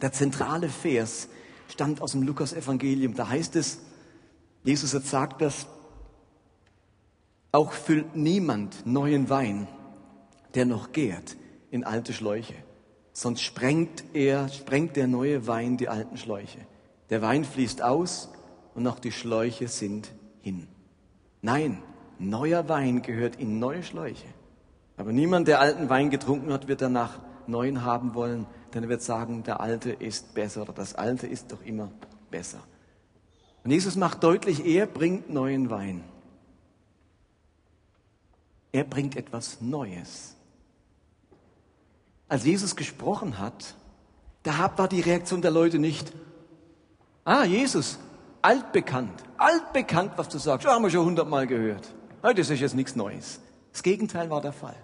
Der 0.00 0.12
zentrale 0.12 0.68
Vers 0.68 1.28
stammt 1.68 2.00
aus 2.00 2.12
dem 2.12 2.22
Lukas-Evangelium. 2.22 3.14
Da 3.14 3.28
heißt 3.28 3.56
es, 3.56 3.80
Jesus 4.62 4.94
hat 4.94 5.04
sagt 5.04 5.42
das, 5.42 5.66
auch 7.52 7.72
füllt 7.72 8.16
niemand 8.16 8.86
neuen 8.86 9.28
Wein, 9.28 9.68
der 10.54 10.66
noch 10.66 10.92
gärt, 10.92 11.36
in 11.70 11.84
alte 11.84 12.12
Schläuche. 12.12 12.54
Sonst 13.12 13.42
sprengt 13.42 14.04
er, 14.12 14.48
sprengt 14.48 14.96
der 14.96 15.06
neue 15.06 15.46
Wein 15.46 15.76
die 15.76 15.88
alten 15.88 16.16
Schläuche. 16.16 16.58
Der 17.10 17.22
Wein 17.22 17.44
fließt 17.44 17.82
aus 17.82 18.28
und 18.74 18.86
auch 18.86 18.98
die 18.98 19.12
Schläuche 19.12 19.68
sind 19.68 20.12
hin. 20.42 20.68
Nein, 21.42 21.82
neuer 22.18 22.68
Wein 22.68 23.02
gehört 23.02 23.36
in 23.36 23.58
neue 23.58 23.82
Schläuche. 23.82 24.26
Aber 24.96 25.12
niemand, 25.12 25.48
der 25.48 25.60
alten 25.60 25.88
Wein 25.88 26.10
getrunken 26.10 26.52
hat, 26.52 26.68
wird 26.68 26.80
danach 26.80 27.18
neuen 27.46 27.84
haben 27.84 28.14
wollen, 28.14 28.46
denn 28.72 28.84
er 28.84 28.88
wird 28.88 29.02
sagen, 29.02 29.42
der 29.42 29.60
alte 29.60 29.90
ist 29.90 30.34
besser 30.34 30.62
oder 30.62 30.72
das 30.72 30.94
alte 30.94 31.26
ist 31.26 31.52
doch 31.52 31.62
immer 31.62 31.90
besser. 32.30 32.60
Und 33.64 33.70
Jesus 33.70 33.96
macht 33.96 34.22
deutlich, 34.22 34.64
er 34.64 34.86
bringt 34.86 35.30
neuen 35.30 35.70
Wein. 35.70 36.04
Er 38.72 38.84
bringt 38.84 39.16
etwas 39.16 39.60
Neues. 39.60 40.36
Als 42.28 42.44
Jesus 42.44 42.76
gesprochen 42.76 43.38
hat, 43.38 43.76
da 44.42 44.70
war 44.76 44.88
die 44.88 45.00
Reaktion 45.00 45.42
der 45.42 45.50
Leute 45.50 45.78
nicht, 45.78 46.12
ah, 47.24 47.44
Jesus, 47.44 47.98
altbekannt, 48.42 49.22
altbekannt, 49.38 50.12
was 50.16 50.28
du 50.28 50.38
sagst, 50.38 50.66
haben 50.66 50.82
wir 50.82 50.90
schon 50.90 51.06
hundertmal 51.06 51.46
gehört. 51.46 51.88
Das 52.20 52.50
ist 52.50 52.60
jetzt 52.60 52.74
nichts 52.74 52.96
Neues. 52.96 53.40
Das 53.74 53.82
Gegenteil 53.82 54.30
war 54.30 54.40
der 54.40 54.52
Fall. 54.52 54.76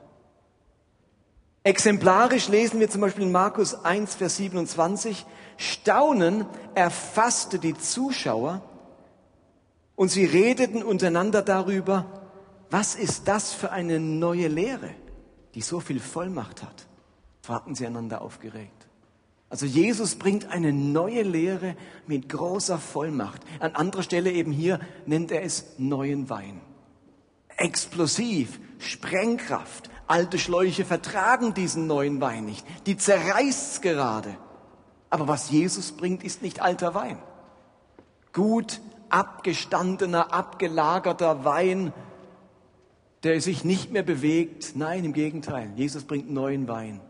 Exemplarisch 1.62 2.49
lesen 2.49 2.80
wir 2.80 2.90
zum 2.90 3.02
Beispiel 3.02 3.23
in 3.23 3.32
Markus 3.32 3.85
1, 3.85 4.16
Vers 4.16 4.37
27, 4.38 5.25
Staunen 5.56 6.44
erfasste 6.75 7.61
die 7.61 7.78
Zuschauer 7.78 8.62
und 9.94 10.11
sie 10.11 10.25
redeten 10.25 10.82
untereinander 10.82 11.42
darüber, 11.42 12.06
was 12.68 12.97
ist 12.97 13.28
das 13.28 13.52
für 13.52 13.70
eine 13.70 14.00
neue 14.00 14.49
Lehre, 14.49 14.90
die 15.54 15.61
so 15.61 15.78
viel 15.78 16.00
Vollmacht 16.00 16.64
hat, 16.64 16.88
fragten 17.42 17.76
sie 17.76 17.87
einander 17.87 18.23
aufgeregt. 18.23 18.88
Also 19.50 19.66
Jesus 19.66 20.16
bringt 20.16 20.50
eine 20.50 20.73
neue 20.73 21.23
Lehre 21.23 21.76
mit 22.09 22.28
großer 22.28 22.78
Vollmacht. 22.78 23.42
An 23.61 23.76
anderer 23.76 24.02
Stelle 24.02 24.32
eben 24.32 24.50
hier 24.50 24.80
nennt 25.06 25.30
er 25.30 25.44
es 25.44 25.75
neuen 25.78 26.28
Wein. 26.28 26.61
Explosiv, 27.56 28.59
Sprengkraft, 28.80 29.90
Alte 30.10 30.40
Schläuche 30.40 30.84
vertragen 30.84 31.54
diesen 31.54 31.87
neuen 31.87 32.20
Wein 32.20 32.44
nicht. 32.44 32.66
Die 32.87 32.96
zerreißt's 32.96 33.80
gerade. 33.80 34.37
Aber 35.08 35.28
was 35.28 35.52
Jesus 35.52 35.92
bringt, 35.92 36.25
ist 36.25 36.42
nicht 36.42 36.60
alter 36.60 36.96
Wein. 36.96 37.16
Gut 38.32 38.80
abgestandener, 39.08 40.32
abgelagerter 40.32 41.44
Wein, 41.44 41.92
der 43.22 43.40
sich 43.40 43.62
nicht 43.62 43.92
mehr 43.92 44.02
bewegt. 44.02 44.72
Nein, 44.75 45.04
im 45.04 45.12
Gegenteil. 45.12 45.70
Jesus 45.76 46.02
bringt 46.02 46.28
neuen 46.28 46.66
Wein. 46.66 47.00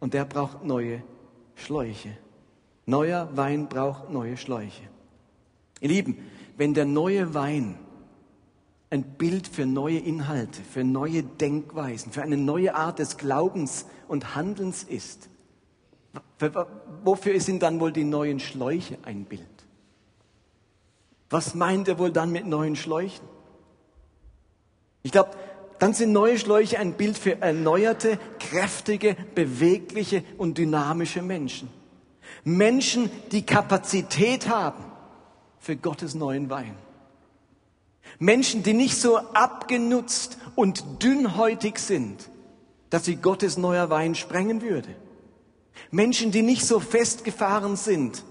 Und 0.00 0.14
der 0.14 0.24
braucht 0.24 0.64
neue 0.64 1.02
Schläuche. 1.54 2.16
Neuer 2.86 3.28
Wein 3.34 3.68
braucht 3.68 4.08
neue 4.08 4.38
Schläuche. 4.38 4.84
Ihr 5.80 5.90
Lieben, 5.90 6.16
wenn 6.56 6.72
der 6.72 6.86
neue 6.86 7.34
Wein 7.34 7.78
ein 8.94 9.02
Bild 9.02 9.48
für 9.48 9.66
neue 9.66 9.98
Inhalte, 9.98 10.62
für 10.62 10.84
neue 10.84 11.24
Denkweisen, 11.24 12.12
für 12.12 12.22
eine 12.22 12.36
neue 12.36 12.74
Art 12.74 13.00
des 13.00 13.16
Glaubens 13.16 13.86
und 14.06 14.36
Handelns 14.36 14.84
ist. 14.84 15.28
Wofür 17.02 17.40
sind 17.40 17.62
dann 17.62 17.80
wohl 17.80 17.92
die 17.92 18.04
neuen 18.04 18.38
Schläuche 18.38 18.98
ein 19.02 19.24
Bild? 19.24 19.42
Was 21.28 21.56
meint 21.56 21.88
er 21.88 21.98
wohl 21.98 22.12
dann 22.12 22.30
mit 22.30 22.46
neuen 22.46 22.76
Schläuchen? 22.76 23.26
Ich 25.02 25.10
glaube, 25.10 25.30
dann 25.80 25.92
sind 25.92 26.12
neue 26.12 26.38
Schläuche 26.38 26.78
ein 26.78 26.92
Bild 26.92 27.18
für 27.18 27.42
erneuerte, 27.42 28.18
kräftige, 28.38 29.16
bewegliche 29.34 30.22
und 30.38 30.56
dynamische 30.56 31.20
Menschen. 31.20 31.68
Menschen, 32.44 33.10
die 33.32 33.44
Kapazität 33.44 34.48
haben 34.48 34.84
für 35.58 35.76
Gottes 35.76 36.14
neuen 36.14 36.48
Wein. 36.48 36.76
Menschen, 38.18 38.62
die 38.62 38.74
nicht 38.74 38.96
so 38.96 39.18
abgenutzt 39.18 40.38
und 40.54 41.02
dünnhäutig 41.02 41.78
sind, 41.78 42.30
dass 42.90 43.04
sie 43.04 43.16
Gottes 43.16 43.56
neuer 43.56 43.90
Wein 43.90 44.14
sprengen 44.14 44.62
würde. 44.62 44.94
Menschen, 45.90 46.30
die 46.30 46.42
nicht 46.42 46.64
so 46.64 46.80
festgefahren 46.80 47.76
sind 47.76 48.22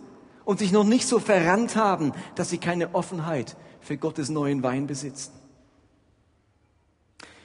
und 0.46 0.60
sich 0.60 0.72
noch 0.72 0.86
nicht 0.86 1.08
so 1.08 1.20
verrannt 1.20 1.76
haben, 1.76 2.14
dass 2.36 2.50
sie 2.50 2.58
keine 2.58 2.96
Offenheit 2.96 3.58
für 3.82 3.98
Gottes 3.98 4.30
neuen 4.30 4.64
Wein 4.64 4.88
besitzen. 4.88 5.34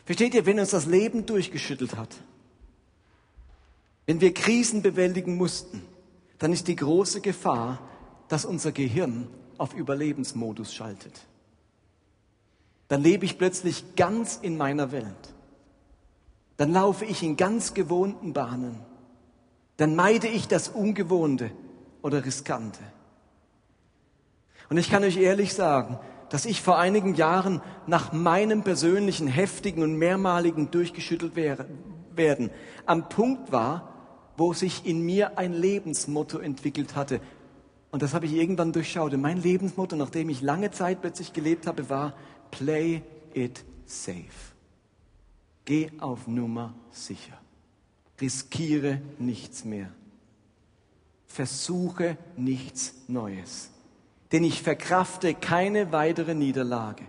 Versteht 0.05 0.35
ihr, 0.35 0.47
wenn 0.47 0.61
uns 0.61 0.71
das 0.71 0.87
Leben 0.87 1.27
durchgeschüttelt 1.27 1.97
hat, 1.97 2.15
wenn 4.07 4.21
wir 4.21 4.33
Krisen 4.33 4.81
bewältigen 4.81 5.37
mussten, 5.37 5.83
dann 6.39 6.53
ist 6.53 6.69
die 6.69 6.77
große 6.77 7.21
Gefahr, 7.21 7.81
dass 8.29 8.45
unser 8.45 8.73
Gehirn 8.73 9.29
auf 9.59 9.75
Überlebensmodus 9.75 10.73
schaltet 10.73 11.13
dann 12.89 13.03
lebe 13.03 13.25
ich 13.25 13.39
plötzlich 13.39 13.97
ganz 13.97 14.39
in 14.41 14.57
meiner 14.57 14.93
Welt. 14.93 15.35
Dann 16.57 16.73
laufe 16.73 17.05
ich 17.05 17.23
in 17.23 17.37
ganz 17.37 17.75
gewohnten 17.75 18.33
Bahnen. 18.33 18.81
Dann 19.77 19.95
meide 19.95 20.27
ich 20.27 20.49
das 20.49 20.69
Ungewohnte 20.69 21.51
oder 22.03 22.25
Riskante. 22.25 22.81
Und 24.69 24.77
ich 24.77 24.91
kann 24.91 25.05
euch 25.05 25.17
ehrlich 25.17 25.55
sagen, 25.55 25.99
dass 26.31 26.45
ich 26.45 26.61
vor 26.61 26.79
einigen 26.79 27.15
Jahren 27.15 27.63
nach 27.87 28.13
meinem 28.13 28.63
persönlichen 28.63 29.29
heftigen 29.29 29.83
und 29.83 29.97
mehrmaligen 29.97 30.71
durchgeschüttelt 30.71 31.37
werden 31.37 32.51
am 32.85 33.09
Punkt 33.09 33.53
war, 33.53 33.95
wo 34.37 34.53
sich 34.53 34.85
in 34.87 35.05
mir 35.05 35.39
ein 35.39 35.53
Lebensmotto 35.53 36.39
entwickelt 36.39 36.97
hatte. 36.97 37.21
Und 37.91 38.03
das 38.03 38.13
habe 38.13 38.27
ich 38.27 38.35
irgendwann 38.35 38.73
durchschaut. 38.73 39.17
Mein 39.17 39.41
Lebensmotto, 39.41 39.97
nachdem 39.97 40.29
ich 40.29 40.43
lange 40.43 40.71
Zeit 40.71 41.01
plötzlich 41.01 41.33
gelebt 41.33 41.67
habe, 41.67 41.89
war, 41.89 42.15
Play 42.51 43.03
it 43.35 43.65
safe. 43.87 44.55
Geh 45.65 45.91
auf 45.99 46.27
Nummer 46.27 46.75
sicher. 46.91 47.39
Riskiere 48.21 49.01
nichts 49.19 49.65
mehr. 49.65 49.91
Versuche 51.27 52.17
nichts 52.37 52.95
Neues. 53.07 53.71
Denn 54.33 54.45
ich 54.45 54.63
verkrafte 54.63 55.35
keine 55.35 55.93
weitere 55.93 56.35
Niederlage, 56.35 57.05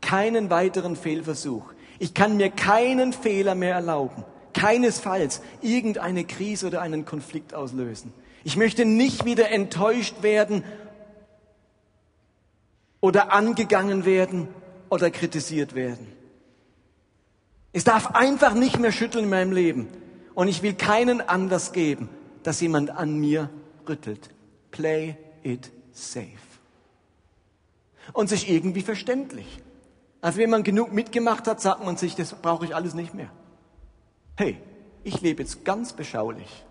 keinen 0.00 0.50
weiteren 0.50 0.96
Fehlversuch. 0.96 1.72
Ich 1.98 2.14
kann 2.14 2.36
mir 2.36 2.50
keinen 2.50 3.12
Fehler 3.12 3.54
mehr 3.54 3.74
erlauben, 3.74 4.24
keinesfalls 4.52 5.40
irgendeine 5.60 6.24
Krise 6.24 6.68
oder 6.68 6.82
einen 6.82 7.04
Konflikt 7.04 7.54
auslösen. 7.54 8.12
Ich 8.42 8.56
möchte 8.56 8.84
nicht 8.84 9.24
wieder 9.24 9.50
enttäuscht 9.50 10.22
werden 10.22 10.64
oder 13.00 13.32
angegangen 13.32 14.04
werden 14.04 14.48
oder 14.94 15.10
kritisiert 15.10 15.74
werden. 15.74 16.06
Es 17.72 17.82
darf 17.82 18.14
einfach 18.14 18.54
nicht 18.54 18.78
mehr 18.78 18.92
schütteln 18.92 19.24
in 19.24 19.30
meinem 19.30 19.50
Leben. 19.50 19.88
Und 20.34 20.46
ich 20.46 20.62
will 20.62 20.74
keinen 20.74 21.20
Anlass 21.20 21.72
geben, 21.72 22.08
dass 22.44 22.60
jemand 22.60 22.90
an 22.90 23.18
mir 23.18 23.50
rüttelt. 23.88 24.30
Play 24.70 25.16
it 25.42 25.72
safe. 25.90 26.28
Und 28.12 28.28
sich 28.28 28.48
irgendwie 28.48 28.82
verständlich. 28.82 29.60
Also 30.20 30.38
wenn 30.38 30.50
man 30.50 30.62
genug 30.62 30.92
mitgemacht 30.92 31.48
hat, 31.48 31.60
sagt 31.60 31.84
man 31.84 31.96
sich, 31.96 32.14
das 32.14 32.32
brauche 32.34 32.64
ich 32.64 32.76
alles 32.76 32.94
nicht 32.94 33.14
mehr. 33.14 33.30
Hey, 34.36 34.58
ich 35.02 35.20
lebe 35.20 35.42
jetzt 35.42 35.64
ganz 35.64 35.92
beschaulich. 35.92 36.64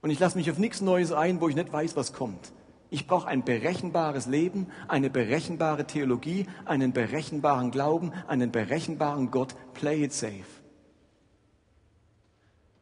Und 0.00 0.10
ich 0.10 0.20
lasse 0.20 0.38
mich 0.38 0.48
auf 0.48 0.58
nichts 0.58 0.80
Neues 0.80 1.10
ein, 1.10 1.40
wo 1.40 1.48
ich 1.48 1.56
nicht 1.56 1.72
weiß, 1.72 1.96
was 1.96 2.12
kommt. 2.12 2.52
Ich 2.96 3.06
brauche 3.06 3.28
ein 3.28 3.44
berechenbares 3.44 4.24
Leben, 4.24 4.68
eine 4.88 5.10
berechenbare 5.10 5.86
Theologie, 5.86 6.46
einen 6.64 6.94
berechenbaren 6.94 7.70
Glauben, 7.70 8.10
einen 8.26 8.50
berechenbaren 8.50 9.30
Gott. 9.30 9.54
Play 9.74 10.04
it 10.04 10.14
safe. 10.14 10.46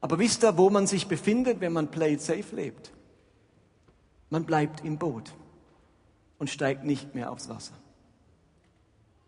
Aber 0.00 0.20
wisst 0.20 0.44
ihr, 0.44 0.56
wo 0.56 0.70
man 0.70 0.86
sich 0.86 1.08
befindet, 1.08 1.60
wenn 1.60 1.72
man 1.72 1.90
play 1.90 2.12
it 2.12 2.20
safe 2.20 2.54
lebt? 2.54 2.92
Man 4.30 4.44
bleibt 4.44 4.84
im 4.84 4.98
Boot 4.98 5.34
und 6.38 6.48
steigt 6.48 6.84
nicht 6.84 7.16
mehr 7.16 7.32
aufs 7.32 7.48
Wasser. 7.48 7.74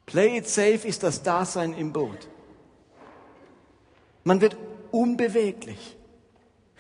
Play 0.07 0.39
it 0.39 0.49
safe 0.49 0.87
ist 0.87 1.03
das 1.03 1.21
Dasein 1.21 1.75
im 1.75 1.93
Boot. 1.93 2.29
Man 4.23 4.41
wird 4.41 4.57
unbeweglich. 4.93 5.96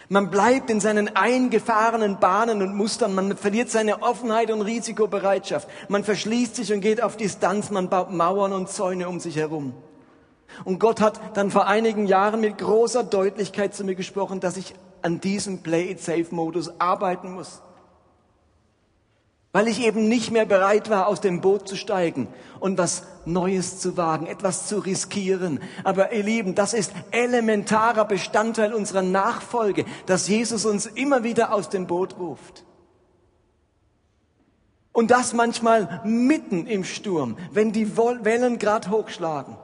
Man 0.08 0.30
bleibt 0.30 0.70
in 0.70 0.80
seinen 0.80 1.16
eingefahrenen 1.16 2.20
Bahnen 2.20 2.62
und 2.62 2.76
Mustern. 2.76 3.14
Man 3.14 3.36
verliert 3.36 3.70
seine 3.70 4.02
Offenheit 4.02 4.50
und 4.50 4.62
Risikobereitschaft. 4.62 5.68
Man 5.88 6.04
verschließt 6.04 6.54
sich 6.56 6.72
und 6.72 6.80
geht 6.80 7.02
auf 7.02 7.16
Distanz. 7.16 7.70
Man 7.70 7.88
baut 7.88 8.12
Mauern 8.12 8.52
und 8.52 8.68
Zäune 8.68 9.08
um 9.08 9.18
sich 9.18 9.36
herum. 9.36 9.74
Und 10.64 10.78
Gott 10.78 11.00
hat 11.00 11.36
dann 11.36 11.50
vor 11.50 11.66
einigen 11.66 12.06
Jahren 12.06 12.40
mit 12.40 12.58
großer 12.58 13.02
Deutlichkeit 13.02 13.74
zu 13.74 13.84
mir 13.84 13.96
gesprochen, 13.96 14.38
dass 14.38 14.56
ich 14.56 14.74
an 15.02 15.20
diesem 15.20 15.62
Play-it-safe-Modus 15.62 16.80
arbeiten 16.80 17.32
muss 17.32 17.62
weil 19.56 19.68
ich 19.68 19.80
eben 19.80 20.06
nicht 20.06 20.32
mehr 20.32 20.44
bereit 20.44 20.90
war, 20.90 21.06
aus 21.06 21.22
dem 21.22 21.40
Boot 21.40 21.66
zu 21.66 21.76
steigen 21.76 22.28
und 22.60 22.76
was 22.76 23.04
Neues 23.24 23.78
zu 23.80 23.96
wagen, 23.96 24.26
etwas 24.26 24.66
zu 24.66 24.80
riskieren. 24.80 25.60
Aber 25.82 26.12
ihr 26.12 26.22
Lieben, 26.22 26.54
das 26.54 26.74
ist 26.74 26.92
elementarer 27.10 28.04
Bestandteil 28.04 28.74
unserer 28.74 29.00
Nachfolge, 29.00 29.86
dass 30.04 30.28
Jesus 30.28 30.66
uns 30.66 30.84
immer 30.84 31.24
wieder 31.24 31.54
aus 31.54 31.70
dem 31.70 31.86
Boot 31.86 32.18
ruft. 32.18 32.66
Und 34.92 35.10
das 35.10 35.32
manchmal 35.32 36.02
mitten 36.04 36.66
im 36.66 36.84
Sturm, 36.84 37.38
wenn 37.50 37.72
die 37.72 37.96
Wellen 37.96 38.58
gerade 38.58 38.90
hochschlagen. 38.90 39.56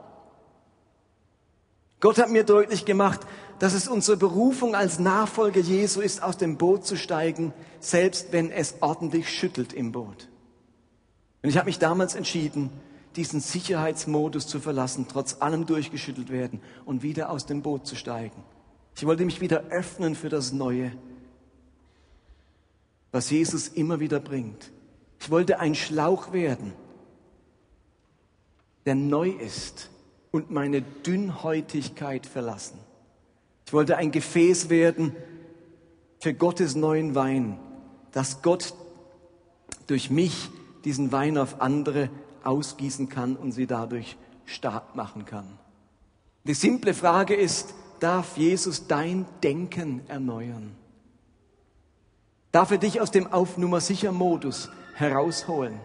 Gott 1.99 2.17
hat 2.17 2.31
mir 2.31 2.45
deutlich 2.45 2.85
gemacht, 2.85 3.21
dass 3.63 3.73
es 3.73 3.87
unsere 3.87 4.17
Berufung 4.17 4.75
als 4.75 4.99
Nachfolger 4.99 5.61
Jesu 5.61 6.01
ist, 6.01 6.21
aus 6.21 6.35
dem 6.35 6.57
Boot 6.57 6.85
zu 6.85 6.97
steigen, 6.97 7.53
selbst 7.79 8.33
wenn 8.33 8.51
es 8.51 8.75
ordentlich 8.81 9.29
schüttelt 9.29 9.71
im 9.71 9.93
Boot. 9.93 10.27
Und 11.41 11.49
ich 11.49 11.55
habe 11.55 11.67
mich 11.67 11.79
damals 11.79 12.13
entschieden, 12.13 12.71
diesen 13.15 13.39
Sicherheitsmodus 13.39 14.47
zu 14.47 14.59
verlassen, 14.59 15.05
trotz 15.09 15.37
allem 15.39 15.65
durchgeschüttelt 15.65 16.29
werden 16.29 16.59
und 16.83 17.03
wieder 17.03 17.29
aus 17.29 17.45
dem 17.45 17.61
Boot 17.61 17.87
zu 17.87 17.95
steigen. 17.95 18.43
Ich 18.97 19.05
wollte 19.05 19.23
mich 19.23 19.39
wieder 19.39 19.61
öffnen 19.69 20.15
für 20.15 20.27
das 20.27 20.51
Neue, 20.51 20.91
was 23.13 23.29
Jesus 23.29 23.69
immer 23.69 24.01
wieder 24.01 24.19
bringt. 24.19 24.73
Ich 25.21 25.31
wollte 25.31 25.61
ein 25.61 25.75
Schlauch 25.75 26.33
werden, 26.33 26.73
der 28.85 28.95
neu 28.95 29.29
ist 29.29 29.89
und 30.31 30.51
meine 30.51 30.81
Dünnhäutigkeit 30.81 32.25
verlassen. 32.25 32.82
Ich 33.65 33.73
wollte 33.73 33.97
ein 33.97 34.11
Gefäß 34.11 34.69
werden 34.69 35.15
für 36.19 36.33
Gottes 36.33 36.75
neuen 36.75 37.15
Wein, 37.15 37.59
dass 38.11 38.41
Gott 38.41 38.73
durch 39.87 40.09
mich 40.09 40.49
diesen 40.85 41.11
Wein 41.11 41.37
auf 41.37 41.61
andere 41.61 42.09
ausgießen 42.43 43.09
kann 43.09 43.35
und 43.35 43.51
sie 43.51 43.67
dadurch 43.67 44.17
stark 44.45 44.95
machen 44.95 45.25
kann. 45.25 45.59
Die 46.45 46.53
simple 46.53 46.93
Frage 46.93 47.35
ist, 47.35 47.73
darf 47.99 48.37
Jesus 48.37 48.87
dein 48.87 49.25
Denken 49.41 50.01
erneuern? 50.07 50.75
Darf 52.51 52.71
er 52.71 52.77
dich 52.77 53.01
aus 53.01 53.11
dem 53.11 53.31
Auf 53.31 53.57
Nummer 53.57 53.79
sicher 53.79 54.11
Modus 54.11 54.69
herausholen? 54.95 55.79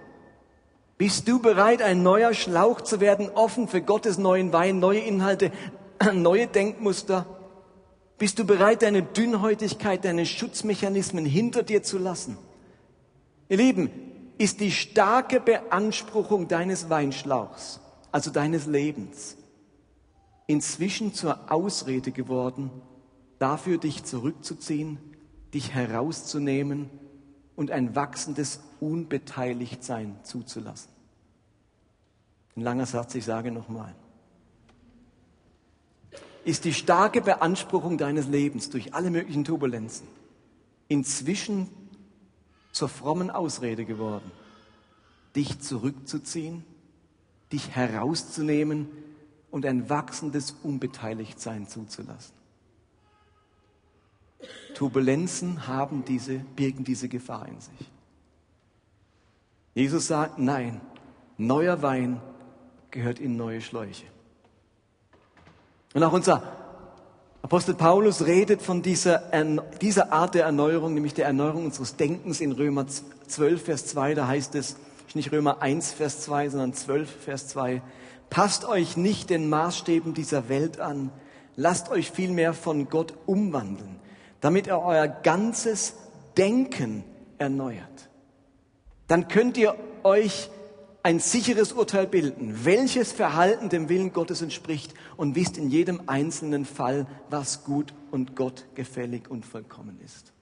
Bist 0.99 1.29
du 1.29 1.39
bereit, 1.39 1.81
ein 1.81 2.03
neuer 2.03 2.35
Schlauch 2.35 2.81
zu 2.81 3.01
werden, 3.01 3.31
offen 3.31 3.69
für 3.69 3.81
Gottes 3.81 4.19
neuen 4.19 4.53
Wein, 4.53 4.81
neue 4.81 4.99
Inhalte, 4.99 5.53
neue 6.13 6.49
Denkmuster? 6.49 7.25
Bist 8.19 8.39
du 8.41 8.45
bereit, 8.45 8.83
deine 8.83 9.03
Dünnhäutigkeit, 9.03 10.05
deine 10.05 10.27
Schutzmechanismen 10.27 11.25
hinter 11.25 11.63
dir 11.63 11.85
zu 11.85 11.99
lassen? 11.99 12.37
Ihr 13.49 13.59
Lieben, 13.59 13.91
ist 14.39 14.61
die 14.61 14.73
starke 14.73 15.41
Beanspruchung 15.41 16.49
deines 16.49 16.91
Weinschlauchs, 16.91 17.81
also 18.13 18.31
deines 18.31 18.67
Lebens, 18.67 19.37
inzwischen 20.47 21.15
zur 21.15 21.51
Ausrede 21.51 22.13
geworden, 22.13 22.71
dafür 23.39 23.79
dich 23.79 24.05
zurückzuziehen, 24.05 24.99
dich 25.55 25.75
herauszunehmen 25.75 26.91
und 27.57 27.71
ein 27.71 27.97
wachsendes 27.97 28.61
Unbeteiligtsein 28.81 30.17
zuzulassen. 30.23 30.91
Ein 32.57 32.63
langer 32.63 32.87
Satz, 32.87 33.15
ich 33.15 33.25
sage 33.25 33.51
nochmal 33.51 33.95
ist 36.49 36.65
die 36.65 36.73
starke 36.73 37.21
Beanspruchung 37.21 37.99
deines 37.99 38.27
Lebens 38.27 38.71
durch 38.71 38.95
alle 38.95 39.11
möglichen 39.11 39.45
Turbulenzen 39.45 40.09
inzwischen 40.89 41.69
zur 42.73 42.89
frommen 42.89 43.31
Ausrede 43.31 43.85
geworden, 43.85 44.31
dich 45.37 45.61
zurückzuziehen, 45.61 46.65
dich 47.53 47.77
herauszunehmen 47.77 48.89
und 49.51 49.67
ein 49.67 49.91
wachsendes 49.91 50.53
Unbeteiligtsein 50.63 51.69
zuzulassen. 51.69 52.35
Turbulenzen 54.75 55.67
haben 55.67 56.07
diese, 56.07 56.39
birgen 56.57 56.85
diese 56.85 57.11
Gefahr 57.11 57.47
in 57.47 57.61
sich. 57.61 57.91
Jesus 59.75 60.07
sagt, 60.07 60.39
nein, 60.39 60.81
neuer 61.37 61.83
Wein 61.83 62.23
gehört 62.91 63.19
in 63.19 63.37
neue 63.37 63.61
Schläuche. 63.61 64.07
Und 65.95 66.03
auch 66.03 66.13
unser 66.13 66.43
Apostel 67.43 67.75
Paulus 67.75 68.27
redet 68.27 68.61
von 68.61 68.83
dieser, 68.83 69.23
dieser 69.81 70.13
Art 70.13 70.35
der 70.35 70.45
Erneuerung, 70.45 70.95
nämlich 70.95 71.15
der 71.15 71.27
Erneuerung 71.27 71.67
unseres 71.67 71.97
Denkens 71.97 72.41
in 72.41 72.53
Römer 72.53 72.87
12, 72.87 73.63
Vers 73.63 73.87
2. 73.87 74.15
Da 74.15 74.27
heißt 74.27 74.55
es, 74.55 74.77
nicht 75.15 75.33
Römer 75.33 75.63
1, 75.63 75.93
Vers 75.93 76.21
2, 76.23 76.51
sondern 76.51 76.75
12, 76.75 77.09
Vers 77.25 77.49
2. 77.49 77.81
Passt 78.29 78.67
euch 78.67 78.97
nicht 78.97 79.31
den 79.31 79.49
Maßstäben 79.49 80.13
dieser 80.13 80.49
Welt 80.49 80.81
an, 80.81 81.11
lasst 81.57 81.91
euch 81.91 82.11
vielmehr 82.11 82.53
von 82.53 82.89
Gott 82.89 83.15
umwandeln, 83.27 83.97
damit 84.41 84.67
er 84.67 84.83
euer 84.83 85.09
ganzes 85.09 85.95
Denken 86.37 87.05
erneuert. 87.39 88.11
Dann 89.07 89.29
könnt 89.29 89.57
ihr 89.57 89.75
euch 90.05 90.51
ein 91.09 91.21
sicheres 91.21 91.73
Urteil 91.73 92.07
bilden, 92.07 92.67
welches 92.67 93.13
Verhalten 93.13 93.71
dem 93.71 93.89
Willen 93.89 94.13
Gottes 94.13 94.43
entspricht 94.43 94.93
und 95.17 95.37
wisst 95.37 95.57
in 95.57 95.71
jedem 95.71 96.03
einzelnen 96.07 96.67
Fall, 96.67 97.07
was 97.31 97.65
gut 97.65 97.95
und 98.11 98.37
Gott 98.37 98.67
gefällig 98.75 99.31
und 99.31 99.47
vollkommen 99.47 99.99
ist. 100.05 100.35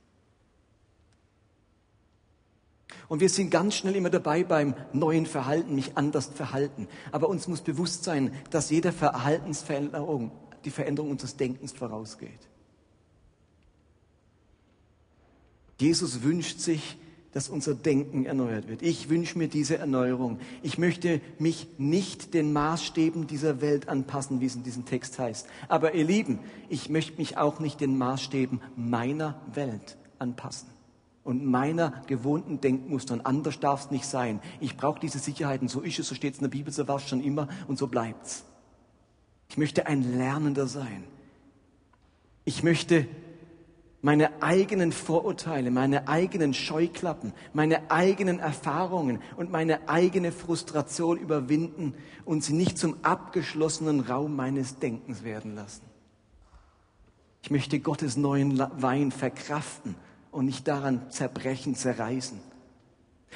Und 3.07 3.21
wir 3.21 3.29
sind 3.29 3.51
ganz 3.51 3.77
schnell 3.77 3.95
immer 3.95 4.11
dabei 4.11 4.43
beim 4.43 4.75
neuen 4.93 5.27
Verhalten, 5.27 5.77
mich 5.77 5.97
anders 5.97 6.33
verhalten. 6.35 6.89
Aber 7.13 7.29
uns 7.29 7.47
muss 7.47 7.61
bewusst 7.61 8.03
sein, 8.03 8.35
dass 8.51 8.71
jeder 8.71 8.93
Verhaltensveränderung 8.93 10.33
die 10.65 10.73
Veränderung 10.73 11.13
unseres 11.13 11.37
Denkens 11.37 11.71
vorausgeht. 11.71 12.41
Jesus 15.79 16.25
wünscht 16.25 16.59
sich, 16.59 16.99
dass 17.33 17.49
unser 17.49 17.75
Denken 17.75 18.25
erneuert 18.25 18.69
wird. 18.69 18.83
Ich 18.83 19.09
wünsche 19.09 19.37
mir 19.37 19.49
diese 19.49 19.79
Erneuerung. 19.79 20.39
Ich 20.63 20.79
möchte 20.79 21.21
mich 21.39 21.69
nicht 21.79 22.33
den 22.33 22.53
Maßstäben 22.53 23.27
dieser 23.27 23.61
Welt 23.61 23.89
anpassen, 23.89 24.41
wie 24.41 24.47
es 24.47 24.57
in 24.57 24.63
diesem 24.63 24.85
Text 24.85 25.19
heißt. 25.19 25.47
Aber 25.69 25.95
ihr 25.95 26.05
Lieben, 26.05 26.39
ich 26.69 26.89
möchte 26.89 27.19
mich 27.19 27.37
auch 27.37 27.61
nicht 27.61 27.81
den 27.81 27.99
Maßstäben 27.99 28.61
meiner 28.77 29.41
Welt 29.53 29.99
anpassen. 30.19 30.69
und 31.27 31.45
meiner 31.45 32.05
gewohnten 32.07 32.61
Denkmuster. 32.61 33.15
Und 33.15 33.27
anders 33.27 33.59
darf 33.59 33.87
es 33.87 33.91
nicht 33.91 34.07
sein. 34.07 34.41
Ich 34.61 34.77
brauche 34.77 35.01
diese 35.01 35.19
Sicherheiten. 35.19 35.67
So 35.67 35.81
ist 35.81 35.99
es, 35.99 36.07
so 36.07 36.15
steht 36.15 36.35
es 36.35 36.39
in 36.39 36.45
der 36.45 36.51
Bibel, 36.51 36.73
so 36.73 36.87
war 36.87 36.97
es 36.97 37.09
schon 37.09 37.21
immer 37.21 37.49
und 37.67 37.79
so 37.79 37.89
bleibt's. 37.89 38.45
Ich 39.49 39.59
möchte 39.59 39.87
ein 39.87 40.17
Lernender 40.17 40.69
sein. 40.69 41.03
Ich 42.45 42.63
möchte 42.63 43.09
meine 44.07 44.41
eigenen 44.41 44.93
Vorurteile, 44.93 45.73
meine 45.73 46.07
eigenen 46.07 46.55
Scheuklappen, 46.55 47.33
meine 47.53 47.91
eigenen 47.91 48.39
Erfahrungen 48.39 49.21
und 49.37 49.51
meine 49.51 49.89
eigene 49.89 50.31
Frustration 50.31 51.19
überwinden 51.19 51.93
und 52.25 52.45
sie 52.45 52.53
nicht 52.53 52.79
zum 52.79 52.99
abgeschlossenen 53.03 53.99
Raum 53.99 54.37
meines 54.37 54.79
Denkens 54.79 55.25
werden 55.25 55.57
lassen. 55.57 55.83
Ich 57.43 57.51
möchte 57.51 57.81
Gottes 57.81 58.17
neuen 58.17 58.57
Wein 58.81 59.11
verkraften 59.11 59.97
und 60.31 60.45
nicht 60.45 60.69
daran 60.69 61.11
zerbrechen, 61.11 61.75
zerreißen. 61.75 62.39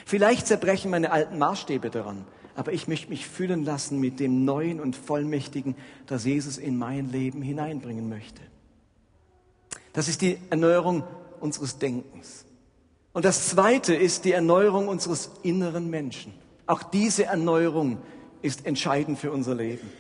Vielleicht 0.06 0.46
zerbrechen 0.46 0.92
meine 0.92 1.10
alten 1.10 1.36
Maßstäbe 1.36 1.90
daran, 1.90 2.24
aber 2.54 2.72
ich 2.72 2.86
möchte 2.86 3.10
mich 3.10 3.26
füllen 3.26 3.64
lassen 3.64 3.98
mit 3.98 4.20
dem 4.20 4.44
Neuen 4.44 4.78
und 4.78 4.94
Vollmächtigen, 4.94 5.74
das 6.06 6.24
Jesus 6.26 6.58
in 6.58 6.78
mein 6.78 7.10
Leben 7.10 7.42
hineinbringen 7.42 8.08
möchte. 8.08 8.40
Das 9.92 10.08
ist 10.08 10.22
die 10.22 10.38
Erneuerung 10.50 11.04
unseres 11.40 11.78
Denkens. 11.78 12.44
Und 13.12 13.24
das 13.24 13.48
Zweite 13.48 13.94
ist 13.94 14.24
die 14.24 14.32
Erneuerung 14.32 14.88
unseres 14.88 15.30
inneren 15.42 15.90
Menschen. 15.90 16.32
Auch 16.66 16.82
diese 16.82 17.24
Erneuerung 17.24 17.98
ist 18.42 18.66
entscheidend 18.66 19.18
für 19.18 19.32
unser 19.32 19.54
Leben. 19.54 19.90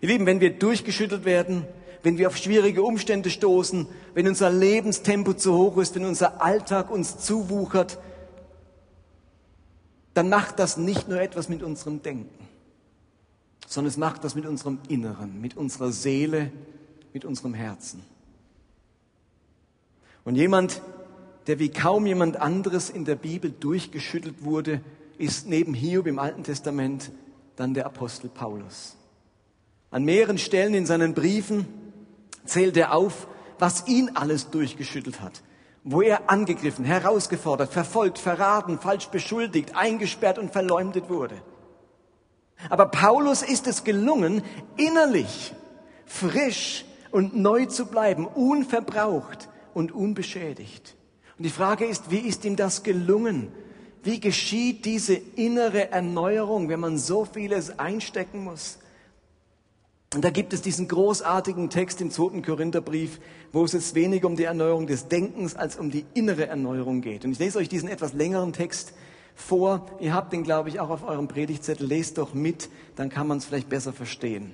Ihr 0.00 0.08
Lieben, 0.08 0.26
wenn 0.26 0.40
wir 0.40 0.50
durchgeschüttelt 0.50 1.24
werden, 1.24 1.66
wenn 2.02 2.18
wir 2.18 2.28
auf 2.28 2.36
schwierige 2.36 2.84
Umstände 2.84 3.30
stoßen, 3.30 3.88
wenn 4.14 4.28
unser 4.28 4.50
Lebenstempo 4.50 5.32
zu 5.32 5.56
hoch 5.56 5.78
ist, 5.78 5.96
wenn 5.96 6.04
unser 6.04 6.40
Alltag 6.40 6.90
uns 6.90 7.18
zuwuchert, 7.18 7.98
dann 10.14 10.28
macht 10.28 10.58
das 10.60 10.76
nicht 10.76 11.08
nur 11.08 11.20
etwas 11.20 11.48
mit 11.48 11.62
unserem 11.62 12.02
Denken, 12.02 12.46
sondern 13.66 13.88
es 13.90 13.96
macht 13.96 14.22
das 14.22 14.34
mit 14.34 14.46
unserem 14.46 14.78
Inneren, 14.88 15.40
mit 15.40 15.56
unserer 15.56 15.90
Seele, 15.90 16.52
mit 17.12 17.24
unserem 17.24 17.54
Herzen. 17.54 18.02
Und 20.26 20.34
jemand, 20.34 20.82
der 21.46 21.60
wie 21.60 21.68
kaum 21.68 22.04
jemand 22.04 22.38
anderes 22.40 22.90
in 22.90 23.04
der 23.04 23.14
Bibel 23.14 23.52
durchgeschüttelt 23.52 24.44
wurde, 24.44 24.80
ist 25.18 25.46
neben 25.46 25.72
Hiob 25.72 26.08
im 26.08 26.18
Alten 26.18 26.42
Testament 26.42 27.12
dann 27.54 27.74
der 27.74 27.86
Apostel 27.86 28.28
Paulus. 28.28 28.96
An 29.92 30.04
mehreren 30.04 30.36
Stellen 30.36 30.74
in 30.74 30.84
seinen 30.84 31.14
Briefen 31.14 31.68
zählt 32.44 32.76
er 32.76 32.92
auf, 32.92 33.28
was 33.60 33.86
ihn 33.86 34.10
alles 34.14 34.50
durchgeschüttelt 34.50 35.20
hat, 35.20 35.42
wo 35.84 36.02
er 36.02 36.28
angegriffen, 36.28 36.84
herausgefordert, 36.84 37.72
verfolgt, 37.72 38.18
verraten, 38.18 38.80
falsch 38.80 39.06
beschuldigt, 39.06 39.76
eingesperrt 39.76 40.40
und 40.40 40.50
verleumdet 40.50 41.08
wurde. 41.08 41.40
Aber 42.68 42.86
Paulus 42.86 43.42
ist 43.42 43.68
es 43.68 43.84
gelungen, 43.84 44.42
innerlich 44.76 45.54
frisch 46.04 46.84
und 47.12 47.36
neu 47.36 47.66
zu 47.66 47.86
bleiben, 47.86 48.26
unverbraucht, 48.26 49.48
und 49.76 49.92
unbeschädigt. 49.92 50.96
Und 51.36 51.44
die 51.44 51.50
Frage 51.50 51.84
ist, 51.84 52.10
wie 52.10 52.20
ist 52.20 52.46
ihm 52.46 52.56
das 52.56 52.82
gelungen? 52.82 53.52
Wie 54.02 54.20
geschieht 54.20 54.86
diese 54.86 55.12
innere 55.14 55.90
Erneuerung, 55.90 56.70
wenn 56.70 56.80
man 56.80 56.96
so 56.96 57.26
vieles 57.26 57.78
einstecken 57.78 58.42
muss? 58.42 58.78
Und 60.14 60.24
da 60.24 60.30
gibt 60.30 60.54
es 60.54 60.62
diesen 60.62 60.88
großartigen 60.88 61.68
Text 61.68 62.00
im 62.00 62.10
zweiten 62.10 62.40
Korintherbrief, 62.40 63.20
wo 63.52 63.64
es 63.64 63.72
jetzt 63.72 63.94
weniger 63.94 64.28
um 64.28 64.36
die 64.36 64.44
Erneuerung 64.44 64.86
des 64.86 65.08
Denkens 65.08 65.54
als 65.54 65.76
um 65.76 65.90
die 65.90 66.06
innere 66.14 66.46
Erneuerung 66.46 67.02
geht. 67.02 67.26
Und 67.26 67.32
ich 67.32 67.38
lese 67.38 67.58
euch 67.58 67.68
diesen 67.68 67.90
etwas 67.90 68.14
längeren 68.14 68.54
Text 68.54 68.94
vor. 69.34 69.84
Ihr 70.00 70.14
habt 70.14 70.32
den, 70.32 70.42
glaube 70.42 70.70
ich, 70.70 70.80
auch 70.80 70.88
auf 70.88 71.06
eurem 71.06 71.28
Predigtzettel. 71.28 71.86
Lest 71.86 72.16
doch 72.16 72.32
mit, 72.32 72.70
dann 72.94 73.10
kann 73.10 73.26
man 73.26 73.36
es 73.36 73.44
vielleicht 73.44 73.68
besser 73.68 73.92
verstehen. 73.92 74.52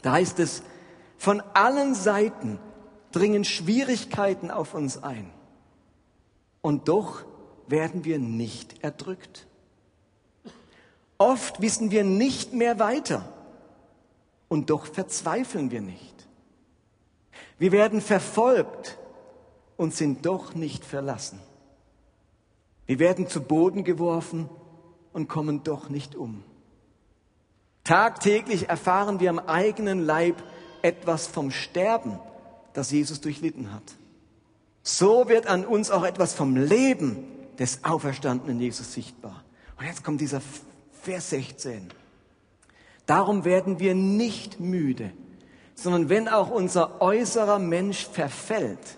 Da 0.00 0.12
heißt 0.12 0.38
es, 0.38 0.62
von 1.18 1.42
allen 1.52 1.94
Seiten 1.94 2.58
dringen 3.12 3.44
Schwierigkeiten 3.44 4.50
auf 4.50 4.74
uns 4.74 5.02
ein. 5.02 5.30
Und 6.62 6.88
doch 6.88 7.24
werden 7.66 8.04
wir 8.04 8.18
nicht 8.18 8.82
erdrückt. 8.82 9.46
Oft 11.18 11.60
wissen 11.60 11.90
wir 11.90 12.04
nicht 12.04 12.52
mehr 12.52 12.78
weiter 12.78 13.30
und 14.48 14.70
doch 14.70 14.86
verzweifeln 14.86 15.70
wir 15.70 15.80
nicht. 15.80 16.28
Wir 17.58 17.72
werden 17.72 18.00
verfolgt 18.00 18.98
und 19.76 19.94
sind 19.94 20.26
doch 20.26 20.54
nicht 20.54 20.84
verlassen. 20.84 21.40
Wir 22.86 22.98
werden 22.98 23.28
zu 23.28 23.42
Boden 23.42 23.84
geworfen 23.84 24.48
und 25.12 25.28
kommen 25.28 25.62
doch 25.62 25.88
nicht 25.88 26.14
um. 26.14 26.42
Tagtäglich 27.84 28.68
erfahren 28.68 29.20
wir 29.20 29.30
am 29.30 29.38
eigenen 29.38 30.04
Leib 30.04 30.42
etwas 30.82 31.26
vom 31.26 31.50
Sterben 31.50 32.18
das 32.72 32.90
Jesus 32.90 33.20
durchlitten 33.20 33.72
hat. 33.72 33.82
So 34.82 35.28
wird 35.28 35.46
an 35.46 35.64
uns 35.64 35.90
auch 35.90 36.04
etwas 36.04 36.34
vom 36.34 36.56
Leben 36.56 37.24
des 37.58 37.84
auferstandenen 37.84 38.60
Jesus 38.60 38.92
sichtbar. 38.92 39.44
Und 39.78 39.86
jetzt 39.86 40.04
kommt 40.04 40.20
dieser 40.20 40.40
Vers 41.02 41.30
16. 41.30 41.88
Darum 43.06 43.44
werden 43.44 43.78
wir 43.78 43.94
nicht 43.94 44.60
müde, 44.60 45.10
sondern 45.74 46.08
wenn 46.08 46.28
auch 46.28 46.50
unser 46.50 47.00
äußerer 47.00 47.58
Mensch 47.58 48.06
verfällt, 48.06 48.96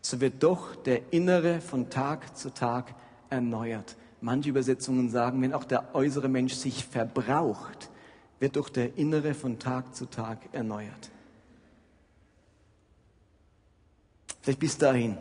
so 0.00 0.20
wird 0.20 0.42
doch 0.42 0.76
der 0.76 1.12
innere 1.12 1.60
von 1.60 1.90
Tag 1.90 2.36
zu 2.36 2.50
Tag 2.50 2.94
erneuert. 3.28 3.96
Manche 4.20 4.50
Übersetzungen 4.50 5.10
sagen, 5.10 5.42
wenn 5.42 5.52
auch 5.52 5.64
der 5.64 5.94
äußere 5.94 6.28
Mensch 6.28 6.54
sich 6.54 6.84
verbraucht, 6.84 7.90
wird 8.38 8.56
doch 8.56 8.68
der 8.68 8.96
innere 8.96 9.34
von 9.34 9.58
Tag 9.58 9.94
zu 9.94 10.06
Tag 10.06 10.38
erneuert. 10.52 11.10
Vielleicht 14.46 14.60
bis 14.60 14.78
dahin. 14.78 15.18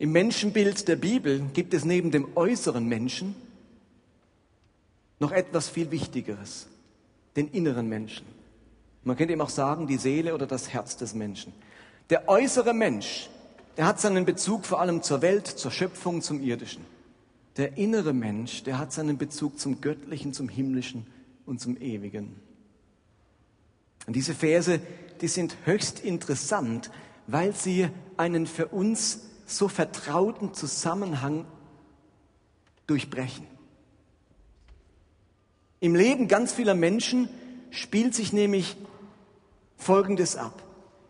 Im 0.00 0.10
Menschenbild 0.10 0.88
der 0.88 0.96
Bibel 0.96 1.40
gibt 1.52 1.72
es 1.72 1.84
neben 1.84 2.10
dem 2.10 2.36
äußeren 2.36 2.84
Menschen 2.84 3.36
noch 5.20 5.30
etwas 5.30 5.68
viel 5.68 5.92
Wichtigeres, 5.92 6.66
den 7.36 7.48
inneren 7.52 7.88
Menschen. 7.88 8.26
Man 9.04 9.16
könnte 9.16 9.34
ihm 9.34 9.40
auch 9.40 9.50
sagen, 9.50 9.86
die 9.86 9.98
Seele 9.98 10.34
oder 10.34 10.48
das 10.48 10.72
Herz 10.72 10.96
des 10.96 11.14
Menschen. 11.14 11.52
Der 12.10 12.28
äußere 12.28 12.74
Mensch, 12.74 13.30
der 13.76 13.86
hat 13.86 14.00
seinen 14.00 14.24
Bezug 14.24 14.66
vor 14.66 14.80
allem 14.80 15.00
zur 15.00 15.22
Welt, 15.22 15.46
zur 15.46 15.70
Schöpfung, 15.70 16.22
zum 16.22 16.42
Irdischen. 16.42 16.84
Der 17.56 17.78
innere 17.78 18.12
Mensch, 18.12 18.64
der 18.64 18.80
hat 18.80 18.92
seinen 18.92 19.16
Bezug 19.16 19.60
zum 19.60 19.80
Göttlichen, 19.80 20.32
zum 20.32 20.48
Himmlischen 20.48 21.06
und 21.46 21.60
zum 21.60 21.76
Ewigen. 21.76 22.34
Und 24.06 24.16
diese 24.16 24.34
Verse, 24.34 24.80
die 25.20 25.28
sind 25.28 25.56
höchst 25.64 26.00
interessant, 26.00 26.90
weil 27.26 27.54
sie 27.54 27.88
einen 28.16 28.46
für 28.46 28.66
uns 28.68 29.20
so 29.46 29.68
vertrauten 29.68 30.54
Zusammenhang 30.54 31.46
durchbrechen. 32.86 33.46
Im 35.80 35.94
Leben 35.94 36.28
ganz 36.28 36.52
vieler 36.52 36.74
Menschen 36.74 37.28
spielt 37.70 38.14
sich 38.14 38.32
nämlich 38.32 38.76
Folgendes 39.76 40.36
ab. 40.36 40.62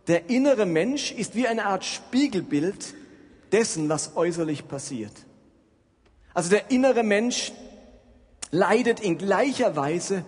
Der 0.06 0.28
innere 0.30 0.66
Mensch 0.66 1.12
ist 1.12 1.34
wie 1.34 1.46
eine 1.46 1.66
Art 1.66 1.84
Spiegelbild 1.84 2.94
dessen, 3.52 3.88
was 3.88 4.16
äußerlich 4.16 4.66
passiert. 4.66 5.12
Also 6.34 6.50
der 6.50 6.70
innere 6.70 7.04
Mensch 7.04 7.52
leidet 8.50 9.00
in 9.00 9.16
gleicher 9.18 9.76
Weise 9.76 10.24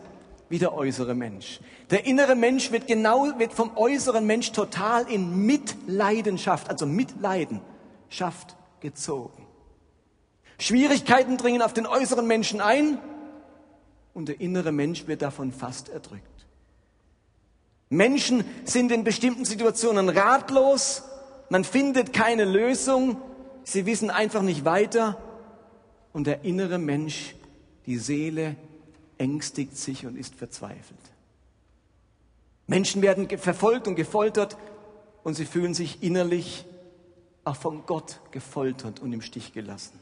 wie 0.49 0.59
der 0.59 0.75
äußere 0.75 1.15
Mensch. 1.15 1.61
Der 1.91 2.07
innere 2.07 2.35
Mensch 2.35 2.71
wird 2.71 2.87
genau, 2.87 3.39
wird 3.39 3.53
vom 3.53 3.77
äußeren 3.77 4.27
Mensch 4.27 4.53
total 4.53 5.11
in 5.11 5.47
Mitleidenschaft, 5.47 6.69
also 6.69 6.87
Mitleidenschaft 6.87 8.57
gezogen. 8.81 9.47
Schwierigkeiten 10.59 11.37
dringen 11.37 11.63
auf 11.63 11.75
den 11.75 11.87
äußeren 11.87 12.27
Menschen 12.27 12.61
ein 12.61 12.99
und 14.15 14.29
der 14.29 14.41
innere 14.41 14.73
Mensch 14.73 15.07
wird 15.07 15.23
davon 15.23 15.53
fast 15.53 15.89
erdrückt. 15.89 16.47
Menschen 17.89 18.45
sind 18.65 18.91
in 18.91 19.05
bestimmten 19.05 19.45
Situationen 19.45 20.09
ratlos, 20.09 21.05
man 21.51 21.63
findet 21.63 22.13
keine 22.13 22.45
Lösung, 22.45 23.21
sie 23.63 23.87
wissen 23.87 24.11
einfach 24.11 24.43
nicht 24.43 24.65
weiter 24.65 25.19
und 26.13 26.27
der 26.27 26.45
innere 26.45 26.79
Mensch, 26.79 27.37
die 27.85 27.99
Seele, 27.99 28.57
ängstigt 29.19 29.77
sich 29.77 30.07
und 30.07 30.17
ist 30.17 30.35
verzweifelt. 30.35 30.99
Menschen 32.67 33.03
werden 33.03 33.29
verfolgt 33.39 33.87
und 33.87 33.95
gefoltert 33.95 34.57
und 35.23 35.35
sie 35.35 35.45
fühlen 35.45 35.75
sich 35.75 36.03
innerlich 36.03 36.65
auch 37.45 37.57
von 37.57 37.87
Gott 37.87 38.21
gefoltert 38.33 39.01
und 39.01 39.13
im 39.13 39.23
Stich 39.23 39.53
gelassen. 39.53 39.99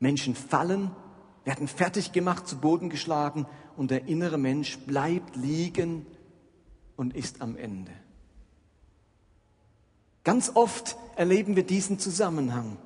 Menschen 0.00 0.36
fallen, 0.36 0.92
werden 1.44 1.66
fertig 1.66 2.12
gemacht, 2.12 2.46
zu 2.46 2.58
Boden 2.58 2.88
geschlagen 2.88 3.46
und 3.76 3.90
der 3.90 4.06
innere 4.06 4.38
Mensch 4.38 4.78
bleibt 4.78 5.34
liegen 5.34 6.06
und 6.96 7.14
ist 7.14 7.40
am 7.42 7.56
Ende. 7.56 7.92
Ganz 10.24 10.52
oft 10.54 10.96
erleben 11.16 11.56
wir 11.56 11.62
diesen 11.64 11.98
Zusammenhang. 11.98 12.76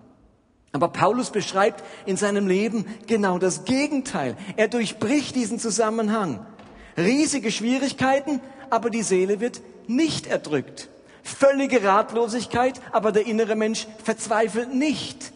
Aber 0.73 0.89
Paulus 0.89 1.31
beschreibt 1.31 1.85
in 2.07 2.17
seinem 2.17 2.49
Leben 2.49 2.87
genau 3.07 3.39
das 3.39 3.65
Gegenteil. 3.65 4.37
Er 4.57 4.69
durchbricht 4.69 5.37
diesen 5.37 5.59
Zusammenhang. 5.59 6.45
Riesige 6.97 7.53
Schwierigkeiten, 7.53 8.41
aber 8.71 8.89
die 8.89 9.03
Seele 9.03 9.41
wird 9.41 9.61
nicht 9.87 10.27
erdrückt. 10.27 10.89
Völlige 11.23 11.85
Ratlosigkeit, 11.85 12.81
aber 12.91 13.13
der 13.13 13.27
innere 13.27 13.55
Mensch 13.55 13.87
verzweifelt 14.03 14.75
nicht. 14.75 15.33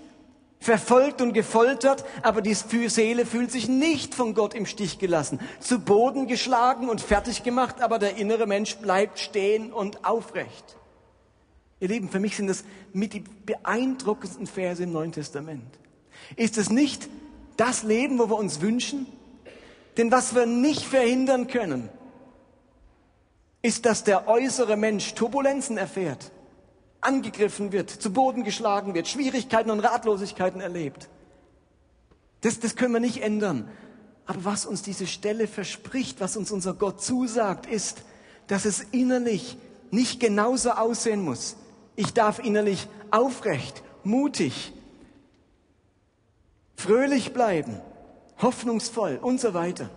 Verfolgt 0.58 1.20
und 1.20 1.32
gefoltert, 1.32 2.04
aber 2.22 2.40
die 2.40 2.54
Seele 2.54 3.26
fühlt 3.26 3.52
sich 3.52 3.68
nicht 3.68 4.14
von 4.14 4.34
Gott 4.34 4.54
im 4.54 4.66
Stich 4.66 4.98
gelassen. 4.98 5.38
Zu 5.60 5.78
Boden 5.78 6.26
geschlagen 6.26 6.88
und 6.88 7.00
fertig 7.00 7.44
gemacht, 7.44 7.82
aber 7.82 7.98
der 7.98 8.16
innere 8.16 8.46
Mensch 8.46 8.76
bleibt 8.76 9.18
stehen 9.18 9.72
und 9.72 10.04
aufrecht. 10.04 10.76
Ihr 11.78 11.88
Lieben, 11.88 12.08
für 12.08 12.20
mich 12.20 12.36
sind 12.36 12.46
das 12.46 12.64
mit 12.92 13.12
die 13.12 13.20
beeindruckendsten 13.44 14.46
Verse 14.46 14.82
im 14.82 14.92
Neuen 14.92 15.12
Testament. 15.12 15.78
Ist 16.36 16.56
es 16.56 16.70
nicht 16.70 17.08
das 17.56 17.82
Leben, 17.82 18.18
wo 18.18 18.30
wir 18.30 18.38
uns 18.38 18.60
wünschen? 18.60 19.06
Denn 19.96 20.10
was 20.10 20.34
wir 20.34 20.46
nicht 20.46 20.84
verhindern 20.84 21.46
können, 21.48 21.88
ist, 23.62 23.84
dass 23.84 24.04
der 24.04 24.28
äußere 24.28 24.76
Mensch 24.76 25.14
Turbulenzen 25.14 25.76
erfährt, 25.76 26.30
angegriffen 27.00 27.72
wird, 27.72 27.90
zu 27.90 28.12
Boden 28.12 28.44
geschlagen 28.44 28.94
wird, 28.94 29.08
Schwierigkeiten 29.08 29.70
und 29.70 29.80
Ratlosigkeiten 29.80 30.60
erlebt. 30.60 31.08
Das, 32.40 32.60
das 32.60 32.76
können 32.76 32.94
wir 32.94 33.00
nicht 33.00 33.22
ändern. 33.22 33.68
Aber 34.24 34.44
was 34.44 34.66
uns 34.66 34.82
diese 34.82 35.06
Stelle 35.06 35.46
verspricht, 35.46 36.20
was 36.20 36.36
uns 36.36 36.50
unser 36.50 36.74
Gott 36.74 37.02
zusagt, 37.02 37.66
ist, 37.66 38.02
dass 38.46 38.64
es 38.64 38.80
innerlich 38.92 39.56
nicht 39.90 40.20
genauso 40.20 40.70
aussehen 40.70 41.22
muss. 41.22 41.56
Ich 41.96 42.12
darf 42.12 42.38
innerlich 42.38 42.86
aufrecht, 43.10 43.82
mutig, 44.04 44.72
fröhlich 46.76 47.32
bleiben, 47.32 47.80
hoffnungsvoll 48.40 49.18
und 49.20 49.40
so 49.40 49.54
weiter. 49.54 49.90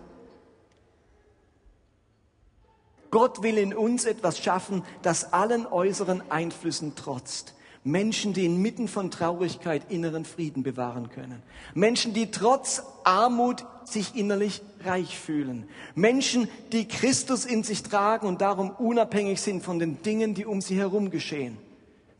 Gott 3.10 3.42
will 3.42 3.58
in 3.58 3.74
uns 3.74 4.04
etwas 4.04 4.38
schaffen, 4.38 4.82
das 5.02 5.32
allen 5.32 5.66
äußeren 5.66 6.30
Einflüssen 6.30 6.94
trotzt. 6.94 7.54
Menschen, 7.82 8.34
die 8.34 8.44
inmitten 8.44 8.88
von 8.88 9.10
Traurigkeit 9.10 9.90
inneren 9.90 10.24
Frieden 10.24 10.62
bewahren 10.62 11.08
können. 11.08 11.42
Menschen, 11.74 12.12
die 12.12 12.30
trotz 12.30 12.82
Armut 13.04 13.64
sich 13.84 14.14
innerlich 14.14 14.62
reich 14.84 15.18
fühlen. 15.18 15.66
Menschen, 15.94 16.48
die 16.72 16.86
Christus 16.86 17.46
in 17.46 17.64
sich 17.64 17.82
tragen 17.82 18.26
und 18.26 18.42
darum 18.42 18.70
unabhängig 18.70 19.40
sind 19.40 19.62
von 19.62 19.78
den 19.78 20.02
Dingen, 20.02 20.34
die 20.34 20.44
um 20.44 20.60
sie 20.60 20.76
herum 20.76 21.10
geschehen. 21.10 21.56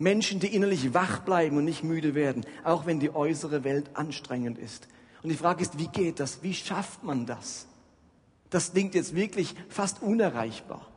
Menschen, 0.01 0.41
die 0.41 0.55
innerlich 0.55 0.95
wach 0.95 1.21
bleiben 1.21 1.59
und 1.59 1.67
nicht 1.67 1.85
müde 1.85 2.15
werden, 2.15 2.47
auch 2.65 2.87
wenn 2.87 3.01
die 3.01 3.15
äußere 3.15 3.65
Welt 3.65 3.91
anstrengend 3.93 4.59
ist. 4.59 4.89
Und 5.23 5.29
die 5.29 5.37
Frage 5.37 5.61
ist, 5.61 5.79
wie 5.79 5.89
geht 5.89 6.21
das? 6.21 6.43
Wie 6.43 6.55
schafft 6.55 7.05
man 7.05 7.27
das? 7.27 7.67
Das 8.49 8.73
klingt 8.73 8.95
jetzt 8.95 9.15
wirklich 9.15 9.55
fast 9.69 10.03
unerreichbar. 10.03 10.89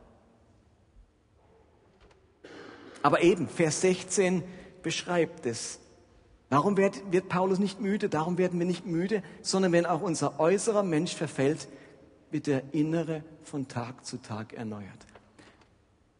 Aber 3.02 3.22
eben, 3.22 3.46
Vers 3.46 3.82
16 3.82 4.42
beschreibt 4.82 5.44
es. 5.44 5.80
Warum 6.48 6.78
wird, 6.78 7.12
wird 7.12 7.28
Paulus 7.28 7.58
nicht 7.58 7.82
müde? 7.82 8.08
Darum 8.08 8.38
werden 8.38 8.58
wir 8.58 8.66
nicht 8.66 8.86
müde, 8.86 9.22
sondern 9.42 9.72
wenn 9.72 9.84
auch 9.84 10.00
unser 10.00 10.40
äußerer 10.40 10.82
Mensch 10.82 11.14
verfällt, 11.14 11.68
wird 12.30 12.46
der 12.46 12.62
innere 12.72 13.22
von 13.42 13.68
Tag 13.68 14.06
zu 14.06 14.16
Tag 14.16 14.54
erneuert. 14.54 15.06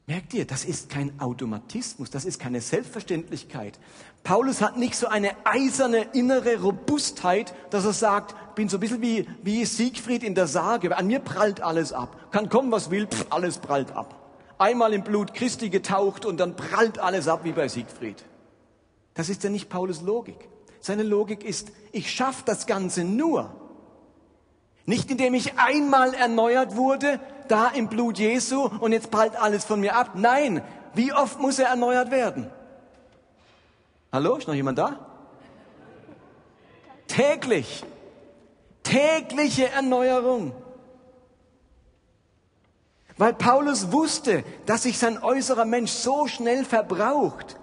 Merkt 0.07 0.35
ihr, 0.35 0.45
das 0.45 0.67
ist 0.67 0.91
kein 0.91 1.19
Automatismus, 1.19 2.11
das 2.11 2.27
ist 2.27 2.39
keine 2.39 2.61
Selbstverständlichkeit. 2.61 3.79
Paulus 4.23 4.61
hat 4.61 4.77
nicht 4.77 4.97
so 4.97 5.07
eine 5.07 5.31
eiserne 5.47 6.09
innere 6.13 6.61
Robustheit, 6.61 7.55
dass 7.71 7.87
er 7.87 7.95
sagt, 7.95 8.55
bin 8.55 8.69
so 8.69 8.77
ein 8.77 8.81
bisschen 8.81 9.01
wie, 9.01 9.27
wie 9.43 9.65
Siegfried 9.65 10.23
in 10.23 10.35
der 10.35 10.47
Sage, 10.47 10.95
an 10.95 11.07
mir 11.07 11.21
prallt 11.21 11.63
alles 11.63 11.95
ab. 11.95 12.31
Kann 12.33 12.51
kommen, 12.51 12.71
was 12.71 12.91
will, 12.91 13.07
pff, 13.07 13.27
alles 13.31 13.59
prallt 13.59 13.93
ab. 13.93 14.21
Einmal 14.59 14.93
im 14.93 15.05
Blut 15.05 15.33
Christi 15.33 15.71
getaucht 15.71 16.27
und 16.27 16.39
dann 16.39 16.55
prallt 16.55 16.99
alles 16.99 17.27
ab 17.27 17.41
wie 17.45 17.53
bei 17.53 17.69
Siegfried. 17.69 18.27
Das 19.15 19.31
ist 19.31 19.43
ja 19.43 19.49
nicht 19.49 19.71
Paulus 19.71 20.03
Logik. 20.03 20.49
Seine 20.81 21.03
Logik 21.03 21.45
ist, 21.45 21.73
ich 21.93 22.11
schaffe 22.11 22.43
das 22.45 22.67
Ganze 22.67 23.05
nur, 23.05 23.55
nicht 24.85 25.11
indem 25.11 25.33
ich 25.33 25.59
einmal 25.59 26.13
erneuert 26.13 26.77
wurde, 26.77 27.21
da 27.49 27.69
im 27.69 27.89
Blut 27.89 28.19
Jesu 28.19 28.69
und 28.81 28.93
jetzt 28.93 29.11
prallt 29.11 29.37
alles 29.37 29.65
von 29.65 29.81
mir 29.81 29.97
ab. 29.97 30.11
Nein, 30.15 30.63
wie 30.95 31.13
oft 31.13 31.41
muss 31.41 31.59
er 31.59 31.69
erneuert 31.69 32.11
werden? 32.11 32.51
Hallo, 34.13 34.37
ist 34.37 34.47
noch 34.47 34.55
jemand 34.55 34.79
da? 34.79 34.99
Täglich. 37.09 37.85
Tägliche 38.83 39.71
Erneuerung. 39.71 40.53
Weil 43.17 43.35
Paulus 43.35 43.93
wusste, 43.93 44.45
dass 44.67 44.83
sich 44.83 44.99
sein 44.99 45.23
äußerer 45.23 45.65
Mensch 45.65 45.93
so 45.93 46.27
schnell 46.27 46.65
verbraucht, 46.65 47.57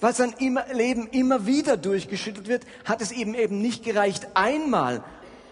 weil 0.00 0.14
sein 0.14 0.34
Leben 0.72 1.08
immer 1.08 1.46
wieder 1.46 1.76
durchgeschüttelt 1.76 2.48
wird, 2.48 2.66
hat 2.84 3.02
es 3.02 3.12
eben 3.12 3.34
eben 3.34 3.60
nicht 3.60 3.84
gereicht, 3.84 4.28
einmal 4.34 5.04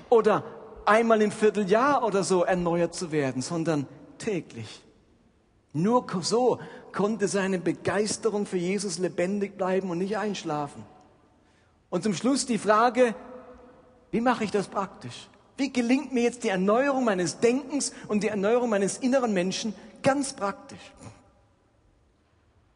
oder 0.09 0.45
einmal 0.87 1.23
im 1.23 1.31
Vierteljahr 1.31 2.05
oder 2.05 2.25
so 2.25 2.45
erneuert 2.45 2.95
zu 2.95 3.13
werden, 3.13 3.43
sondern 3.43 3.87
täglich. 4.19 4.83
Nur 5.73 6.07
so 6.21 6.61
konnte 6.93 7.27
seine 7.27 7.59
Begeisterung 7.59 8.47
für 8.47 8.57
Jesus 8.57 8.99
lebendig 8.99 9.57
bleiben 9.59 9.91
und 9.91 9.99
nicht 9.99 10.17
einschlafen. 10.17 10.85
Und 11.91 12.03
zum 12.03 12.15
Schluss 12.15 12.47
die 12.47 12.59
Frage, 12.59 13.15
wie 14.11 14.21
mache 14.21 14.45
ich 14.45 14.51
das 14.51 14.69
praktisch? 14.69 15.29
Wie 15.57 15.73
gelingt 15.73 16.13
mir 16.13 16.23
jetzt 16.23 16.45
die 16.45 16.49
Erneuerung 16.49 17.05
meines 17.05 17.39
Denkens 17.41 17.93
und 18.09 18.23
die 18.23 18.29
Erneuerung 18.29 18.71
meines 18.71 18.99
inneren 18.99 19.33
Menschen 19.33 19.75
ganz 20.03 20.33
praktisch? 20.33 20.93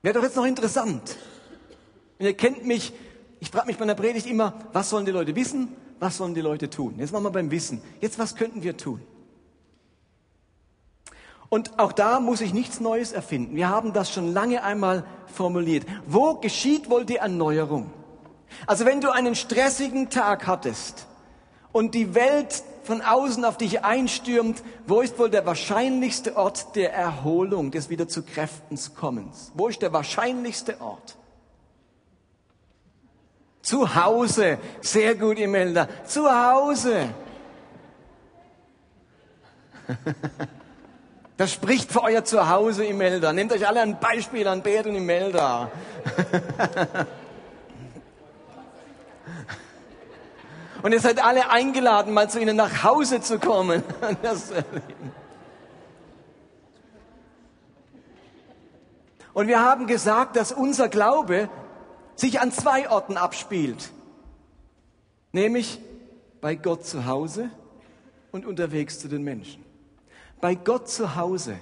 Wäre 0.02 0.14
doch 0.14 0.22
jetzt 0.22 0.36
noch 0.36 0.46
interessant. 0.46 1.16
ihr 2.18 2.34
kennt 2.34 2.64
mich, 2.66 2.92
ich 3.40 3.50
frage 3.50 3.66
mich 3.66 3.76
bei 3.76 3.84
einer 3.84 3.94
Predigt 3.94 4.26
immer, 4.26 4.54
was 4.72 4.90
sollen 4.90 5.06
die 5.06 5.12
Leute 5.12 5.34
wissen? 5.34 5.74
Was 6.00 6.16
sollen 6.16 6.34
die 6.34 6.40
Leute 6.40 6.70
tun? 6.70 6.94
Jetzt 6.98 7.12
machen 7.12 7.24
wir 7.24 7.30
beim 7.30 7.50
Wissen. 7.50 7.80
Jetzt, 8.00 8.18
was 8.18 8.36
könnten 8.36 8.62
wir 8.62 8.76
tun? 8.76 9.00
Und 11.48 11.78
auch 11.78 11.92
da 11.92 12.20
muss 12.20 12.40
ich 12.40 12.52
nichts 12.52 12.80
Neues 12.80 13.12
erfinden. 13.12 13.56
Wir 13.56 13.68
haben 13.68 13.92
das 13.92 14.12
schon 14.12 14.32
lange 14.32 14.62
einmal 14.62 15.04
formuliert. 15.26 15.86
Wo 16.06 16.34
geschieht 16.34 16.90
wohl 16.90 17.04
die 17.04 17.16
Erneuerung? 17.16 17.90
Also 18.66 18.84
wenn 18.84 19.00
du 19.00 19.10
einen 19.10 19.34
stressigen 19.34 20.10
Tag 20.10 20.46
hattest 20.46 21.06
und 21.72 21.94
die 21.94 22.14
Welt 22.14 22.62
von 22.82 23.02
außen 23.02 23.44
auf 23.44 23.58
dich 23.58 23.84
einstürmt, 23.84 24.62
wo 24.86 25.00
ist 25.00 25.18
wohl 25.18 25.30
der 25.30 25.44
wahrscheinlichste 25.44 26.36
Ort 26.36 26.74
der 26.74 26.94
Erholung, 26.94 27.70
des 27.70 27.90
wieder 27.90 28.08
zu 28.08 28.22
Kräftens 28.22 28.94
kommens? 28.94 29.52
Wo 29.54 29.68
ist 29.68 29.82
der 29.82 29.92
wahrscheinlichste 29.92 30.80
Ort? 30.80 31.17
Zu 33.68 33.94
Hause. 33.94 34.58
Sehr 34.80 35.14
gut, 35.14 35.38
Imelda. 35.38 35.86
Zu 36.06 36.24
Hause. 36.24 37.10
Das 41.36 41.52
spricht 41.52 41.92
für 41.92 42.02
euer 42.02 42.24
Zuhause, 42.24 42.84
Imelda. 42.84 43.32
Nehmt 43.32 43.52
euch 43.52 43.64
alle 43.68 43.80
ein 43.80 44.00
Beispiel 44.00 44.48
an 44.48 44.60
Bert 44.60 44.86
und 44.86 44.96
Imelda. 44.96 45.70
Und 50.82 50.90
ihr 50.90 50.98
seid 50.98 51.24
alle 51.24 51.48
eingeladen, 51.48 52.12
mal 52.12 52.28
zu 52.28 52.40
ihnen 52.40 52.56
nach 52.56 52.82
Hause 52.82 53.20
zu 53.20 53.38
kommen. 53.38 53.84
Und 59.32 59.46
wir 59.46 59.62
haben 59.62 59.86
gesagt, 59.86 60.34
dass 60.34 60.50
unser 60.50 60.88
Glaube 60.88 61.48
sich 62.18 62.40
an 62.40 62.52
zwei 62.52 62.90
Orten 62.90 63.16
abspielt. 63.16 63.90
Nämlich 65.32 65.80
bei 66.40 66.54
Gott 66.54 66.84
zu 66.84 67.06
Hause 67.06 67.50
und 68.32 68.44
unterwegs 68.44 68.98
zu 68.98 69.08
den 69.08 69.22
Menschen. 69.22 69.64
Bei 70.40 70.54
Gott 70.54 70.88
zu 70.88 71.16
Hause, 71.16 71.58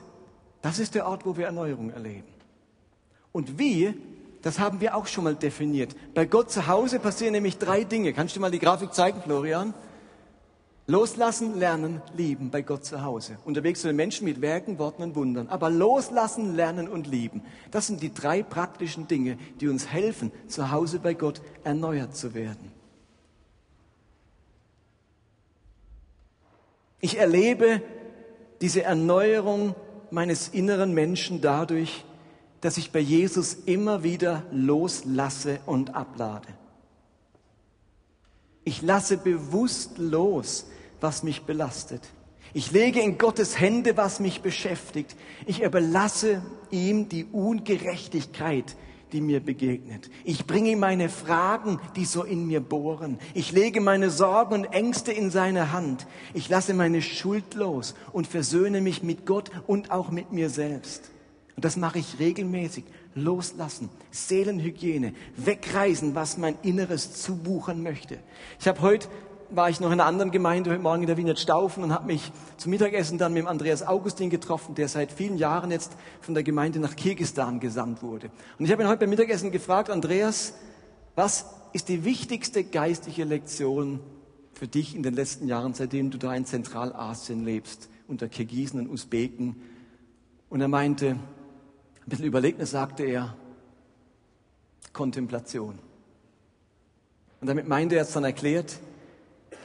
das 0.63 0.79
ist 0.79 0.95
der 0.95 1.07
Ort, 1.07 1.27
wo 1.27 1.37
wir 1.37 1.47
Erneuerung 1.47 1.91
erleben. 1.91 2.29
Und 3.33 3.59
wie, 3.59 3.95
das 4.43 4.59
haben 4.59 4.81
wir 4.81 4.97
auch 4.97 5.07
schon 5.07 5.25
mal 5.25 5.35
definiert. 5.35 5.95
Bei 6.15 6.25
Gott 6.25 6.51
zu 6.51 6.67
Hause 6.67 7.01
passieren 7.01 7.33
nämlich 7.33 7.59
drei 7.59 7.85
Dinge. 7.85 8.13
Kannst 8.13 8.35
du 8.37 8.41
mal 8.41 8.51
die 8.51 8.59
Grafik 8.59 8.95
zeigen, 8.95 9.21
Florian? 9.21 9.75
Loslassen, 10.89 11.59
lernen, 11.59 12.01
lieben 12.17 12.51
bei 12.51 12.63
Gott 12.63 12.85
zu 12.85 13.03
Hause. 13.03 13.39
Unterwegs 13.45 13.81
zu 13.81 13.89
den 13.89 13.97
Menschen 13.97 14.25
mit 14.25 14.41
Werken, 14.41 14.79
Worten 14.79 15.03
und 15.03 15.17
Wundern. 15.17 15.49
Aber 15.49 15.69
loslassen, 15.69 16.55
lernen 16.55 16.87
und 16.87 17.09
lieben. 17.09 17.43
Das 17.73 17.89
sind 17.89 18.03
die 18.03 18.15
drei 18.15 18.45
praktischen 18.45 19.09
Dinge, 19.09 19.37
die 19.61 19.67
uns 19.67 19.89
helfen, 19.89 20.31
zu 20.47 20.71
Hause 20.71 21.01
bei 21.01 21.15
Gott 21.15 21.43
erneuert 21.65 22.17
zu 22.17 22.35
werden. 22.35 22.71
Ich 27.01 27.19
erlebe 27.19 27.83
diese 28.61 28.83
Erneuerung 28.83 29.75
meines 30.13 30.49
inneren 30.49 30.95
Menschen 30.95 31.41
dadurch, 31.41 32.05
dass 32.61 32.79
ich 32.79 32.93
bei 32.93 33.01
Jesus 33.01 33.55
immer 33.55 34.05
wieder 34.05 34.45
loslasse 34.53 35.59
und 35.67 35.97
ablade. 35.97 36.49
Ich 38.65 38.83
lasse 38.83 39.17
bewusst 39.17 39.99
los, 39.99 40.67
was 41.01 41.23
mich 41.23 41.43
belastet. 41.43 42.03
Ich 42.55 42.73
lege 42.73 43.01
in 43.01 43.19
Gottes 43.19 43.61
Hände, 43.61 43.97
was 43.97 44.19
mich 44.21 44.41
beschäftigt. 44.41 45.17
Ich 45.47 45.63
überlasse 45.63 46.43
ihm 46.71 47.09
die 47.09 47.25
Ungerechtigkeit, 47.25 48.77
die 49.13 49.21
mir 49.21 49.41
begegnet. 49.41 50.11
Ich 50.25 50.47
bringe 50.47 50.71
ihm 50.71 50.81
meine 50.81 51.09
Fragen, 51.09 51.79
die 51.97 52.05
so 52.05 52.23
in 52.23 52.47
mir 52.47 52.61
bohren. 52.61 53.19
Ich 53.35 53.53
lege 53.53 53.81
meine 53.81 54.11
Sorgen 54.11 54.55
und 54.55 54.65
Ängste 54.73 55.13
in 55.13 55.31
seine 55.31 55.73
Hand. 55.73 56.07
Ich 56.35 56.49
lasse 56.49 56.75
meine 56.75 57.03
Schuld 57.03 57.55
los 57.55 57.95
und 58.13 58.27
versöhne 58.27 58.81
mich 58.81 59.03
mit 59.03 59.27
Gott 59.27 59.51
und 59.67 59.91
auch 59.91 60.11
mit 60.11 60.33
mir 60.33 60.51
selbst. 60.51 61.11
Und 61.57 61.65
das 61.65 61.77
mache 61.77 61.99
ich 61.99 62.19
regelmäßig. 62.19 62.85
Loslassen, 63.15 63.89
Seelenhygiene, 64.11 65.15
wegreisen, 65.37 66.15
was 66.15 66.37
mein 66.37 66.59
Inneres 66.63 67.23
zubuchern 67.23 67.83
möchte. 67.83 68.19
Ich 68.61 68.69
habe 68.69 68.83
heute 68.83 69.09
war 69.51 69.71
ich 69.71 69.81
noch 69.81 69.89
in 69.89 69.95
einer 69.95 70.07
anderen 70.07 70.31
Gemeinde 70.31 70.71
heute 70.71 70.83
Morgen 70.83 71.03
in 71.03 71.07
der 71.07 71.17
Wiener 71.17 71.37
Staufen 71.37 71.83
und 71.83 71.93
habe 71.93 72.07
mich 72.07 72.33
zum 72.57 72.71
Mittagessen 72.71 73.19
dann 73.19 73.33
mit 73.33 73.47
Andreas 73.47 73.87
Augustin 73.87 74.31
getroffen, 74.31 74.75
der 74.75 74.89
seit 74.89 75.13
vielen 75.13 75.37
Jahren 75.37 75.71
jetzt 75.71 75.93
von 76.21 76.35
der 76.35 76.43
Gemeinde 76.43 76.79
nach 76.81 76.97
Kirgistan 76.97 77.61
gesandt 77.61 78.03
wurde. 78.03 78.31
Und 78.59 78.65
ich 78.65 78.73
habe 78.73 78.83
ihn 78.83 78.89
heute 78.89 79.01
beim 79.01 79.11
Mittagessen 79.11 79.51
gefragt, 79.51 79.91
Andreas, 79.91 80.55
was 81.15 81.47
ist 81.73 81.89
die 81.89 82.05
wichtigste 82.05 82.65
geistliche 82.65 83.25
Lektion 83.25 84.01
für 84.53 84.67
dich 84.67 84.97
in 84.97 85.03
den 85.03 85.15
letzten 85.15 85.49
Jahren, 85.49 85.75
seitdem 85.75 86.11
du 86.11 86.19
da 86.19 86.35
in 86.35 86.45
Zentralasien 86.45 87.45
lebst, 87.45 87.89
unter 88.09 88.29
Kirgisen 88.29 88.81
und 88.81 88.91
Usbeken? 88.91 89.57
Und 90.49 90.61
er 90.61 90.69
meinte, 90.69 91.11
ein 91.11 91.19
bisschen 92.07 92.27
überlegt, 92.27 92.65
sagte 92.67 93.05
er, 93.05 93.37
Kontemplation. 94.93 95.79
Und 97.41 97.49
damit 97.49 97.69
meinte 97.69 97.97
er 97.97 98.03
es 98.03 98.13
dann 98.13 98.25
erklärt, 98.25 98.79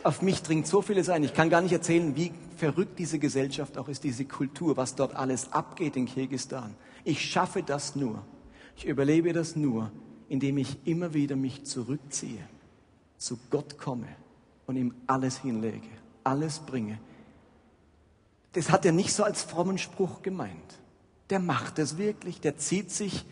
auf 0.04 0.22
mich 0.22 0.42
dringt 0.42 0.68
so 0.68 0.82
vieles 0.82 1.10
ein. 1.10 1.24
Ich 1.24 1.34
kann 1.34 1.50
gar 1.50 1.62
nicht 1.62 1.72
erzählen, 1.72 2.16
wie 2.16 2.32
verrückt 2.58 3.00
diese 3.00 3.20
Gesellschaft 3.20 3.78
auch 3.78 3.88
ist, 3.88 4.04
diese 4.04 4.26
Kultur, 4.26 4.78
was 4.78 4.96
dort 4.96 5.16
alles 5.16 5.52
abgeht 5.54 5.96
in 5.96 6.06
Kirgistan. 6.06 6.76
Ich 7.04 7.22
schaffe 7.22 7.64
das 7.64 7.96
nur. 7.96 8.24
Ich 8.76 8.86
überlebe 8.86 9.34
das 9.34 9.56
nur, 9.56 9.92
indem 10.30 10.58
ich 10.58 10.78
immer 10.86 11.14
wieder 11.14 11.36
mich 11.36 11.66
zurückziehe, 11.66 12.48
zu 13.18 13.38
Gott 13.50 13.78
komme 13.78 14.08
und 14.66 14.76
ihm 14.76 14.94
alles 15.08 15.40
hinlege, 15.40 15.88
alles 16.24 16.60
bringe. 16.60 17.00
Das 18.54 18.70
hat 18.70 18.86
er 18.86 18.92
nicht 18.92 19.14
so 19.14 19.24
als 19.24 19.44
frommen 19.44 19.78
Spruch 19.78 20.22
gemeint. 20.22 20.80
Der 21.30 21.40
macht 21.40 21.80
es 21.80 21.98
wirklich. 21.98 22.42
Der 22.42 22.58
zieht 22.58 22.92
sich 22.92 23.26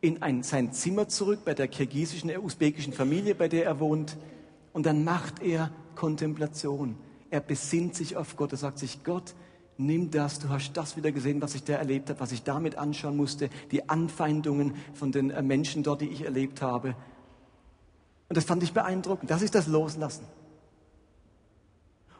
in 0.00 0.22
ein, 0.22 0.42
sein 0.42 0.72
Zimmer 0.72 1.08
zurück 1.08 1.40
bei 1.44 1.54
der 1.54 1.68
kirgisischen, 1.68 2.30
usbekischen 2.36 2.92
Familie, 2.92 3.34
bei 3.34 3.48
der 3.48 3.66
er 3.66 3.80
wohnt. 3.80 4.16
Und 4.72 4.86
dann 4.86 5.04
macht 5.04 5.42
er 5.42 5.70
Kontemplation. 5.94 6.96
Er 7.30 7.40
besinnt 7.40 7.94
sich 7.94 8.16
auf 8.16 8.36
Gott. 8.36 8.52
Er 8.52 8.58
sagt 8.58 8.78
sich, 8.78 9.04
Gott, 9.04 9.34
nimm 9.78 10.10
das. 10.10 10.38
Du 10.38 10.48
hast 10.48 10.72
das 10.74 10.96
wieder 10.96 11.12
gesehen, 11.12 11.40
was 11.40 11.54
ich 11.54 11.64
da 11.64 11.74
erlebt 11.74 12.10
habe, 12.10 12.20
was 12.20 12.32
ich 12.32 12.42
damit 12.42 12.76
anschauen 12.76 13.16
musste. 13.16 13.50
Die 13.70 13.88
Anfeindungen 13.88 14.74
von 14.94 15.12
den 15.12 15.30
äh, 15.30 15.42
Menschen 15.42 15.82
dort, 15.82 16.00
die 16.00 16.08
ich 16.08 16.22
erlebt 16.24 16.62
habe. 16.62 16.94
Und 18.28 18.36
das 18.36 18.44
fand 18.44 18.62
ich 18.62 18.72
beeindruckend. 18.72 19.30
Das 19.30 19.42
ist 19.42 19.54
das 19.54 19.66
Loslassen. 19.66 20.24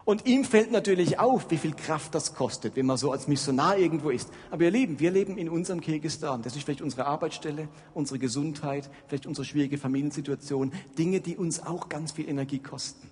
Und 0.04 0.26
ihm 0.26 0.44
fällt 0.44 0.72
natürlich 0.72 1.20
auf, 1.20 1.50
wie 1.50 1.56
viel 1.56 1.74
Kraft 1.74 2.14
das 2.14 2.34
kostet, 2.34 2.74
wenn 2.74 2.86
man 2.86 2.96
so 2.96 3.12
als 3.12 3.28
Missionar 3.28 3.78
irgendwo 3.78 4.10
ist. 4.10 4.30
Aber 4.50 4.64
ihr 4.64 4.70
Lieben, 4.70 4.98
wir 4.98 5.12
leben 5.12 5.38
in 5.38 5.48
unserem 5.48 5.80
Kirgistan. 5.80 6.42
Das 6.42 6.56
ist 6.56 6.64
vielleicht 6.64 6.82
unsere 6.82 7.06
Arbeitsstelle, 7.06 7.68
unsere 7.94 8.18
Gesundheit, 8.18 8.90
vielleicht 9.06 9.26
unsere 9.26 9.44
schwierige 9.44 9.78
Familiensituation. 9.78 10.72
Dinge, 10.98 11.20
die 11.20 11.36
uns 11.36 11.64
auch 11.64 11.88
ganz 11.88 12.12
viel 12.12 12.28
Energie 12.28 12.58
kosten. 12.58 13.11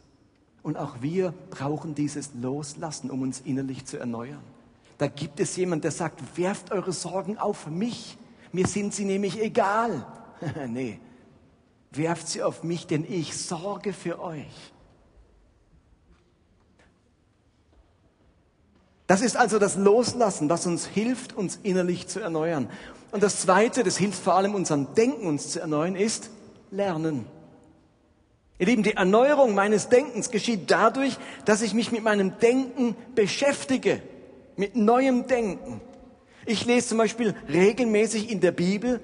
Und 0.63 0.77
auch 0.77 1.01
wir 1.01 1.33
brauchen 1.51 1.95
dieses 1.95 2.31
Loslassen, 2.35 3.11
um 3.11 3.23
uns 3.23 3.41
innerlich 3.41 3.87
zu 3.87 3.99
erneuern. 3.99 4.43
Da 4.99 5.07
gibt 5.07 5.41
es 5.41 5.57
jemand, 5.57 5.85
der 5.85 5.91
sagt, 5.91 6.37
werft 6.37 6.73
eure 6.73 6.93
Sorgen 6.93 7.39
auf 7.39 7.67
mich. 7.67 8.19
Mir 8.53 8.67
sind 8.67 8.93
sie 8.93 9.05
nämlich 9.07 9.41
egal. 9.41 10.07
nee, 10.69 11.01
werft 11.91 12.29
sie 12.29 12.43
auf 12.43 12.63
mich, 12.63 12.87
denn 12.87 13.07
ich 13.09 13.37
sorge 13.37 13.93
für 13.93 14.21
euch. 14.21 14.73
Das 19.07 19.23
ist 19.23 19.37
also 19.37 19.59
das 19.59 19.77
Loslassen, 19.77 20.49
was 20.51 20.67
uns 20.67 20.87
hilft, 20.87 21.33
uns 21.33 21.59
innerlich 21.63 22.07
zu 22.07 22.21
erneuern. 22.21 22.69
Und 23.11 23.23
das 23.23 23.41
Zweite, 23.41 23.83
das 23.83 23.97
hilft 23.97 24.23
vor 24.23 24.35
allem 24.35 24.55
unserem 24.55 24.95
Denken, 24.95 25.27
uns 25.27 25.49
zu 25.51 25.61
erneuern, 25.61 25.97
ist 25.97 26.31
Lernen. 26.71 27.27
Ihr 28.61 28.67
Lieben, 28.67 28.83
die 28.83 28.93
Erneuerung 28.93 29.55
meines 29.55 29.89
Denkens 29.89 30.31
geschieht 30.31 30.71
dadurch, 30.71 31.17
dass 31.47 31.63
ich 31.63 31.73
mich 31.73 31.93
mit 31.93 32.03
meinem 32.03 32.39
Denken 32.41 32.95
beschäftige, 33.15 34.03
mit 34.55 34.77
neuem 34.77 35.27
Denken. 35.27 35.81
Ich 36.45 36.67
lese 36.67 36.89
zum 36.89 36.99
Beispiel 36.99 37.35
regelmäßig 37.49 38.31
in 38.31 38.41
der 38.41 38.53
Bibel, 38.53 39.01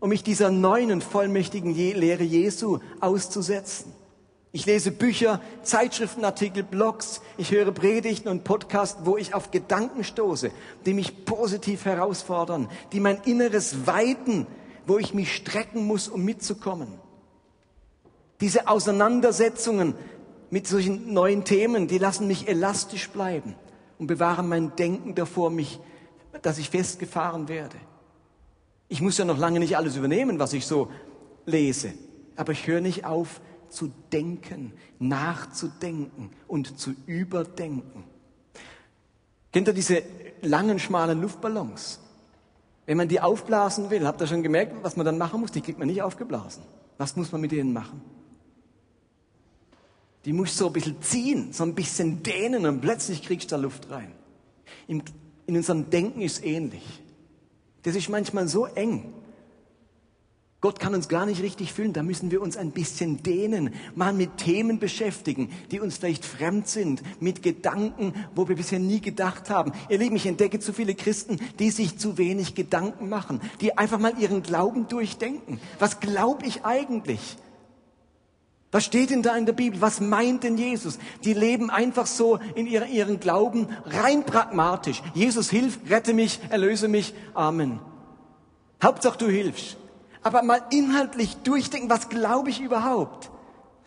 um 0.00 0.10
mich 0.10 0.22
dieser 0.22 0.50
neuen 0.50 1.00
vollmächtigen 1.00 1.74
Lehre 1.74 2.24
Jesu 2.24 2.80
auszusetzen. 3.00 3.90
Ich 4.52 4.66
lese 4.66 4.90
Bücher, 4.90 5.40
Zeitschriftenartikel, 5.62 6.62
Blogs, 6.62 7.22
ich 7.38 7.52
höre 7.52 7.72
Predigten 7.72 8.28
und 8.28 8.44
Podcasts, 8.44 9.00
wo 9.04 9.16
ich 9.16 9.32
auf 9.32 9.50
Gedanken 9.50 10.04
stoße, 10.04 10.50
die 10.84 10.92
mich 10.92 11.24
positiv 11.24 11.86
herausfordern, 11.86 12.68
die 12.92 13.00
mein 13.00 13.16
Inneres 13.24 13.86
weiten, 13.86 14.46
wo 14.86 14.98
ich 14.98 15.14
mich 15.14 15.34
strecken 15.34 15.86
muss, 15.86 16.06
um 16.08 16.22
mitzukommen. 16.22 17.02
Diese 18.44 18.68
Auseinandersetzungen 18.68 19.94
mit 20.50 20.66
solchen 20.66 21.14
neuen 21.14 21.44
Themen, 21.44 21.88
die 21.88 21.96
lassen 21.96 22.26
mich 22.26 22.46
elastisch 22.46 23.08
bleiben 23.08 23.54
und 23.98 24.06
bewahren 24.06 24.50
mein 24.50 24.76
Denken 24.76 25.14
davor, 25.14 25.48
mich, 25.48 25.80
dass 26.42 26.58
ich 26.58 26.68
festgefahren 26.68 27.48
werde. 27.48 27.78
Ich 28.88 29.00
muss 29.00 29.16
ja 29.16 29.24
noch 29.24 29.38
lange 29.38 29.60
nicht 29.60 29.78
alles 29.78 29.96
übernehmen, 29.96 30.38
was 30.38 30.52
ich 30.52 30.66
so 30.66 30.90
lese, 31.46 31.94
aber 32.36 32.52
ich 32.52 32.66
höre 32.66 32.82
nicht 32.82 33.06
auf, 33.06 33.40
zu 33.70 33.90
denken, 34.12 34.74
nachzudenken 34.98 36.28
und 36.46 36.78
zu 36.78 36.92
überdenken. 37.06 38.04
Kennt 39.54 39.68
ihr 39.68 39.72
diese 39.72 40.02
langen, 40.42 40.78
schmalen 40.78 41.22
Luftballons? 41.22 41.98
Wenn 42.84 42.98
man 42.98 43.08
die 43.08 43.22
aufblasen 43.22 43.88
will, 43.88 44.06
habt 44.06 44.20
ihr 44.20 44.26
schon 44.26 44.42
gemerkt, 44.42 44.74
was 44.82 44.98
man 44.98 45.06
dann 45.06 45.16
machen 45.16 45.40
muss? 45.40 45.50
Die 45.50 45.62
kriegt 45.62 45.78
man 45.78 45.88
nicht 45.88 46.02
aufgeblasen. 46.02 46.62
Was 46.98 47.16
muss 47.16 47.32
man 47.32 47.40
mit 47.40 47.50
denen 47.50 47.72
machen? 47.72 48.13
Die 50.24 50.32
muss 50.32 50.56
so 50.56 50.68
ein 50.68 50.72
bisschen 50.72 51.00
ziehen, 51.02 51.52
so 51.52 51.64
ein 51.64 51.74
bisschen 51.74 52.22
dehnen 52.22 52.66
und 52.66 52.80
plötzlich 52.80 53.22
kriegst 53.22 53.50
du 53.50 53.56
da 53.56 53.62
Luft 53.62 53.90
rein. 53.90 54.12
In, 54.86 55.02
in 55.46 55.56
unserem 55.56 55.90
Denken 55.90 56.20
ist 56.22 56.44
ähnlich. 56.44 56.82
Das 57.82 57.94
ist 57.94 58.08
manchmal 58.08 58.48
so 58.48 58.64
eng, 58.64 59.12
Gott 60.64 60.80
kann 60.80 60.94
uns 60.94 61.08
gar 61.08 61.26
nicht 61.26 61.42
richtig 61.42 61.74
fühlen, 61.74 61.92
da 61.92 62.02
müssen 62.02 62.30
wir 62.30 62.40
uns 62.40 62.56
ein 62.56 62.70
bisschen 62.70 63.22
dehnen, 63.22 63.74
mal 63.94 64.14
mit 64.14 64.38
Themen 64.38 64.78
beschäftigen, 64.78 65.50
die 65.70 65.78
uns 65.78 65.98
vielleicht 65.98 66.24
fremd 66.24 66.68
sind, 66.68 67.02
mit 67.20 67.42
Gedanken, 67.42 68.14
wo 68.34 68.48
wir 68.48 68.56
bisher 68.56 68.78
nie 68.78 69.02
gedacht 69.02 69.50
haben. 69.50 69.72
Ihr 69.90 69.98
Lieben, 69.98 70.16
ich 70.16 70.24
entdecke 70.24 70.60
zu 70.60 70.72
viele 70.72 70.94
Christen, 70.94 71.38
die 71.58 71.70
sich 71.70 71.98
zu 71.98 72.16
wenig 72.16 72.54
Gedanken 72.54 73.10
machen, 73.10 73.42
die 73.60 73.76
einfach 73.76 73.98
mal 73.98 74.18
ihren 74.18 74.42
Glauben 74.42 74.88
durchdenken. 74.88 75.60
Was 75.78 76.00
glaube 76.00 76.46
ich 76.46 76.64
eigentlich? 76.64 77.36
Was 78.74 78.84
steht 78.84 79.10
denn 79.10 79.22
da 79.22 79.36
in 79.36 79.46
der 79.46 79.52
Bibel? 79.52 79.80
Was 79.80 80.00
meint 80.00 80.42
denn 80.42 80.58
Jesus? 80.58 80.98
Die 81.22 81.32
leben 81.32 81.70
einfach 81.70 82.08
so 82.08 82.40
in 82.56 82.66
ihren, 82.66 82.90
ihren 82.90 83.20
Glauben 83.20 83.68
rein 83.84 84.24
pragmatisch. 84.24 85.00
Jesus 85.14 85.48
hilf, 85.48 85.78
rette 85.88 86.12
mich, 86.12 86.40
erlöse 86.50 86.88
mich. 86.88 87.14
Amen. 87.34 87.78
Hauptsache 88.82 89.16
du 89.16 89.28
hilfst 89.28 89.76
aber 90.24 90.42
mal 90.42 90.62
inhaltlich 90.70 91.36
durchdenken, 91.44 91.90
was 91.90 92.08
glaube 92.08 92.50
ich 92.50 92.60
überhaupt? 92.60 93.30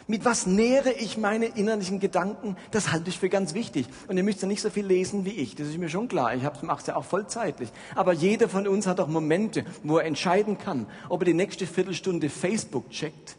Mit 0.10 0.23
was 0.23 0.45
nähere 0.45 0.93
ich 0.93 1.17
meine 1.17 1.47
innerlichen 1.47 2.00
Gedanken? 2.00 2.56
Das 2.71 2.94
halte 2.94 3.10
ich 3.10 3.19
für 3.19 3.27
ganz 3.27 3.54
wichtig. 3.54 3.88
Und 4.08 4.15
ihr 4.15 4.23
müsst 4.23 4.42
ja 4.42 4.48
nicht 4.48 4.62
so 4.62 4.69
viel 4.69 4.85
lesen 4.85 5.25
wie 5.25 5.31
ich. 5.31 5.56
Das 5.56 5.67
ist 5.67 5.77
mir 5.77 5.90
schon 5.90 6.08
klar. 6.08 6.33
Ich 6.33 6.44
mache 6.62 6.79
es 6.79 6.88
ja 6.88 6.96
auch 6.96 7.04
vollzeitlich. 7.04 7.69
Aber 7.96 8.13
jeder 8.13 8.48
von 8.48 8.67
uns 8.67 8.88
hat 8.88 9.02
auch 9.02 9.08
Momente, 9.08 9.65
wo 9.83 9.98
er 9.98 10.06
entscheiden 10.06 10.58
kann, 10.58 10.85
ob 11.10 11.23
er 11.23 11.25
die 11.25 11.33
nächste 11.33 11.67
Viertelstunde 11.67 12.29
Facebook 12.29 12.90
checkt 12.90 13.35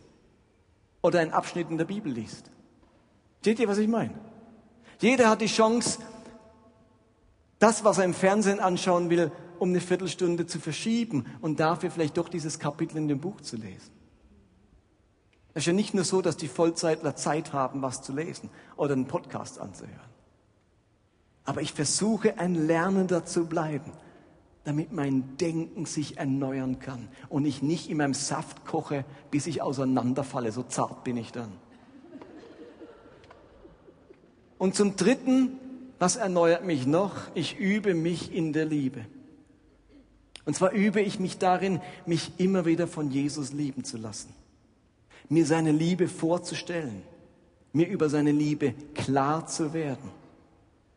oder 1.03 1.21
einen 1.21 1.33
Abschnitt 1.33 1.71
in 1.71 1.79
der 1.79 1.85
Bibel 1.85 2.13
liest. 2.13 2.51
Seht 3.43 3.59
ihr, 3.61 3.69
was 3.69 3.79
ich 3.79 3.89
meine? 3.89 4.15
Jeder 5.01 5.29
hat 5.31 5.41
die 5.41 5.47
Chance, 5.47 6.01
das, 7.59 7.85
was 7.85 7.99
er 7.99 8.05
im 8.05 8.15
Fernsehen 8.15 8.61
anschauen 8.61 9.11
will, 9.11 9.31
um 9.59 9.71
eine 9.71 9.81
Viertelstunde 9.81 10.47
zu 10.47 10.61
verschieben 10.61 11.27
und 11.41 11.61
dafür 11.61 11.91
vielleicht 11.91 12.17
doch 12.17 12.29
dieses 12.29 12.59
Kapitel 12.59 12.97
in 12.97 13.09
dem 13.09 13.21
Buch 13.21 13.41
zu 13.41 13.57
lesen. 13.57 13.93
Es 15.55 15.63
ist 15.63 15.67
ja 15.67 15.73
nicht 15.73 15.95
nur 15.95 16.05
so, 16.05 16.23
dass 16.23 16.37
die 16.37 16.47
Vollzeitler 16.47 17.17
Zeit 17.17 17.53
haben, 17.53 17.83
was 17.83 18.03
zu 18.03 18.13
lesen 18.13 18.51
oder 18.77 18.93
einen 18.93 19.07
Podcast 19.07 19.59
anzuhören. 19.59 19.99
Aber 21.45 21.63
ich 21.63 21.73
versuche, 21.73 22.39
ein 22.39 22.55
Lernender 22.55 23.25
zu 23.25 23.47
bleiben, 23.47 23.93
damit 24.69 24.93
mein 24.93 25.39
Denken 25.39 25.87
sich 25.87 26.19
erneuern 26.19 26.79
kann 26.79 27.09
und 27.31 27.47
ich 27.47 27.63
nicht 27.63 27.89
in 27.89 27.97
meinem 27.97 28.13
Saft 28.13 28.67
koche, 28.67 29.07
bis 29.31 29.47
ich 29.47 29.63
auseinanderfalle. 29.63 30.53
So 30.53 30.63
zart 30.63 31.05
bin 31.05 31.17
ich 31.17 31.33
dann. 31.33 31.51
Und 34.59 34.75
zum 34.75 34.95
Dritten, 34.95 35.53
was 35.99 36.17
erneuert 36.17 36.67
mich 36.67 36.87
noch? 36.87 37.15
Ich 37.33 37.59
übe 37.59 37.95
mich 37.95 38.31
in 38.31 38.53
der 38.53 38.67
Liebe. 38.67 39.07
Und 40.45 40.53
zwar 40.53 40.73
übe 40.73 41.01
ich 41.01 41.19
mich 41.19 41.39
darin, 41.39 41.81
mich 42.05 42.33
immer 42.37 42.67
wieder 42.67 42.87
von 42.87 43.11
Jesus 43.11 43.55
lieben 43.55 43.85
zu 43.85 43.97
lassen, 43.97 44.35
mir 45.31 45.47
seine 45.47 45.73
Liebe 45.73 46.09
vorzustellen, 46.09 47.05
mir 47.73 47.89
über 47.89 48.11
seine 48.11 48.33
Liebe 48.33 48.75
klar 48.95 49.47
zu 49.47 49.73
werden. 49.73 50.11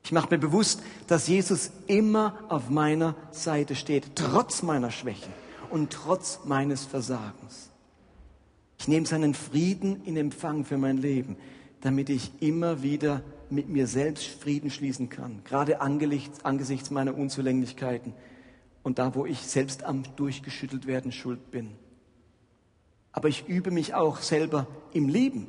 Ich 0.04 0.12
mache 0.12 0.30
mir 0.32 0.40
bewusst, 0.40 0.82
dass 1.08 1.28
Jesus 1.28 1.72
immer 1.88 2.38
auf 2.50 2.70
meiner 2.70 3.16
Seite 3.32 3.76
steht, 3.76 4.16
trotz 4.16 4.64
meiner 4.64 4.92
Schwächen 4.92 5.32
und 5.70 5.92
trotz 5.92 6.42
meines 6.46 6.86
Versagens. 6.86 7.70
Ich 8.80 8.88
nehme 8.88 9.06
seinen 9.06 9.34
Frieden 9.34 10.04
in 10.06 10.18
Empfang 10.18 10.66
für 10.66 10.78
mein 10.78 10.98
Leben, 10.98 11.38
damit 11.82 12.10
ich 12.10 12.32
immer 12.42 12.82
wieder 12.82 13.22
mit 13.50 13.70
mir 13.70 13.86
selbst 13.86 14.26
Frieden 14.26 14.72
schließen 14.72 15.10
kann, 15.10 15.42
gerade 15.44 15.82
angesichts 15.82 16.90
meiner 16.90 17.16
Unzulänglichkeiten 17.16 18.14
und 18.84 18.98
da, 18.98 19.14
wo 19.14 19.26
ich 19.26 19.40
selbst 19.40 19.84
am 19.84 20.04
durchgeschüttelt 20.16 20.88
werden 20.88 21.12
schuld 21.12 21.52
bin. 21.52 21.72
Aber 23.12 23.28
ich 23.28 23.48
übe 23.48 23.72
mich 23.72 23.94
auch 23.94 24.18
selber 24.18 24.68
im 24.94 25.10
Lieben. 25.10 25.48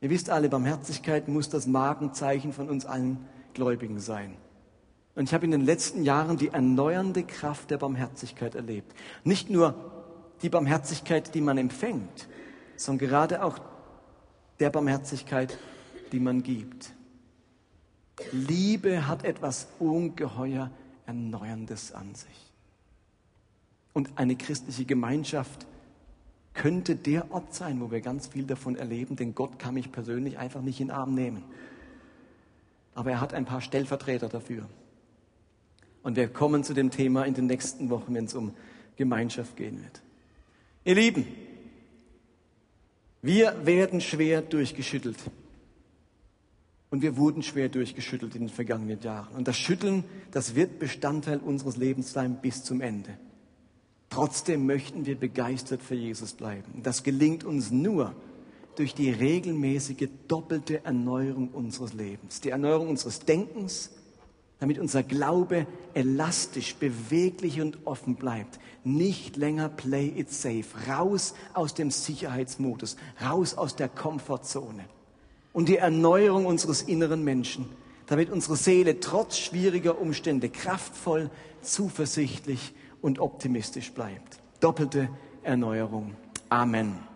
Ihr 0.00 0.10
wisst 0.10 0.30
alle, 0.30 0.48
Barmherzigkeit 0.48 1.28
muss 1.28 1.48
das 1.48 1.66
Magenzeichen 1.66 2.52
von 2.52 2.68
uns 2.68 2.86
allen 2.86 3.26
Gläubigen 3.54 3.98
sein. 3.98 4.36
Und 5.14 5.24
ich 5.24 5.34
habe 5.34 5.44
in 5.44 5.50
den 5.50 5.64
letzten 5.64 6.04
Jahren 6.04 6.36
die 6.36 6.48
erneuernde 6.48 7.24
Kraft 7.24 7.70
der 7.70 7.78
Barmherzigkeit 7.78 8.54
erlebt. 8.54 8.94
Nicht 9.24 9.50
nur 9.50 9.74
die 10.42 10.48
Barmherzigkeit, 10.48 11.34
die 11.34 11.40
man 11.40 11.58
empfängt, 11.58 12.28
sondern 12.76 13.08
gerade 13.08 13.42
auch 13.42 13.58
der 14.60 14.70
Barmherzigkeit, 14.70 15.58
die 16.12 16.20
man 16.20 16.44
gibt. 16.44 16.92
Liebe 18.30 19.08
hat 19.08 19.24
etwas 19.24 19.68
ungeheuer 19.80 20.70
Erneuerndes 21.06 21.92
an 21.92 22.14
sich. 22.14 22.52
Und 23.92 24.10
eine 24.16 24.36
christliche 24.36 24.84
Gemeinschaft 24.84 25.66
könnte 26.58 26.96
der 26.96 27.30
Ort 27.32 27.54
sein, 27.54 27.80
wo 27.80 27.90
wir 27.90 28.00
ganz 28.00 28.26
viel 28.26 28.44
davon 28.44 28.76
erleben, 28.76 29.16
denn 29.16 29.34
Gott 29.34 29.58
kann 29.58 29.74
mich 29.74 29.90
persönlich 29.92 30.38
einfach 30.38 30.60
nicht 30.60 30.80
in 30.80 30.88
den 30.88 30.96
Arm 30.96 31.14
nehmen. 31.14 31.44
Aber 32.94 33.12
er 33.12 33.20
hat 33.20 33.32
ein 33.32 33.44
paar 33.44 33.60
Stellvertreter 33.60 34.28
dafür. 34.28 34.68
Und 36.02 36.16
wir 36.16 36.28
kommen 36.28 36.64
zu 36.64 36.74
dem 36.74 36.90
Thema 36.90 37.24
in 37.24 37.34
den 37.34 37.46
nächsten 37.46 37.90
Wochen, 37.90 38.12
wenn 38.14 38.24
es 38.24 38.34
um 38.34 38.54
Gemeinschaft 38.96 39.56
gehen 39.56 39.80
wird. 39.82 40.02
Ihr 40.84 40.96
Lieben, 40.96 41.26
wir 43.22 43.64
werden 43.64 44.00
schwer 44.00 44.42
durchgeschüttelt. 44.42 45.18
Und 46.90 47.02
wir 47.02 47.16
wurden 47.16 47.42
schwer 47.42 47.68
durchgeschüttelt 47.68 48.34
in 48.34 48.42
den 48.42 48.48
vergangenen 48.48 49.00
Jahren. 49.00 49.36
Und 49.36 49.46
das 49.46 49.56
Schütteln, 49.56 50.04
das 50.32 50.54
wird 50.54 50.78
Bestandteil 50.78 51.38
unseres 51.38 51.76
Lebens 51.76 52.12
sein 52.12 52.40
bis 52.40 52.64
zum 52.64 52.80
Ende. 52.80 53.16
Trotzdem 54.10 54.66
möchten 54.66 55.06
wir 55.06 55.16
begeistert 55.16 55.82
für 55.82 55.94
Jesus 55.94 56.32
bleiben. 56.32 56.82
Das 56.82 57.02
gelingt 57.02 57.44
uns 57.44 57.70
nur 57.70 58.14
durch 58.76 58.94
die 58.94 59.10
regelmäßige 59.10 60.08
doppelte 60.28 60.84
Erneuerung 60.84 61.48
unseres 61.48 61.92
Lebens. 61.92 62.40
Die 62.40 62.50
Erneuerung 62.50 62.88
unseres 62.88 63.20
Denkens, 63.20 63.90
damit 64.60 64.78
unser 64.78 65.02
Glaube 65.02 65.66
elastisch, 65.94 66.74
beweglich 66.76 67.60
und 67.60 67.86
offen 67.86 68.14
bleibt. 68.14 68.58
Nicht 68.84 69.36
länger 69.36 69.68
play 69.68 70.12
it 70.16 70.30
safe. 70.30 70.64
Raus 70.88 71.34
aus 71.54 71.74
dem 71.74 71.90
Sicherheitsmodus, 71.90 72.96
raus 73.20 73.54
aus 73.54 73.76
der 73.76 73.88
Komfortzone. 73.88 74.84
Und 75.52 75.68
die 75.68 75.76
Erneuerung 75.76 76.46
unseres 76.46 76.82
inneren 76.82 77.24
Menschen, 77.24 77.66
damit 78.06 78.30
unsere 78.30 78.56
Seele 78.56 79.00
trotz 79.00 79.38
schwieriger 79.38 80.00
Umstände 80.00 80.48
kraftvoll, 80.48 81.30
zuversichtlich 81.62 82.74
und 83.02 83.18
optimistisch 83.18 83.92
bleibt. 83.92 84.40
Doppelte 84.60 85.08
Erneuerung. 85.42 86.14
Amen. 86.48 87.07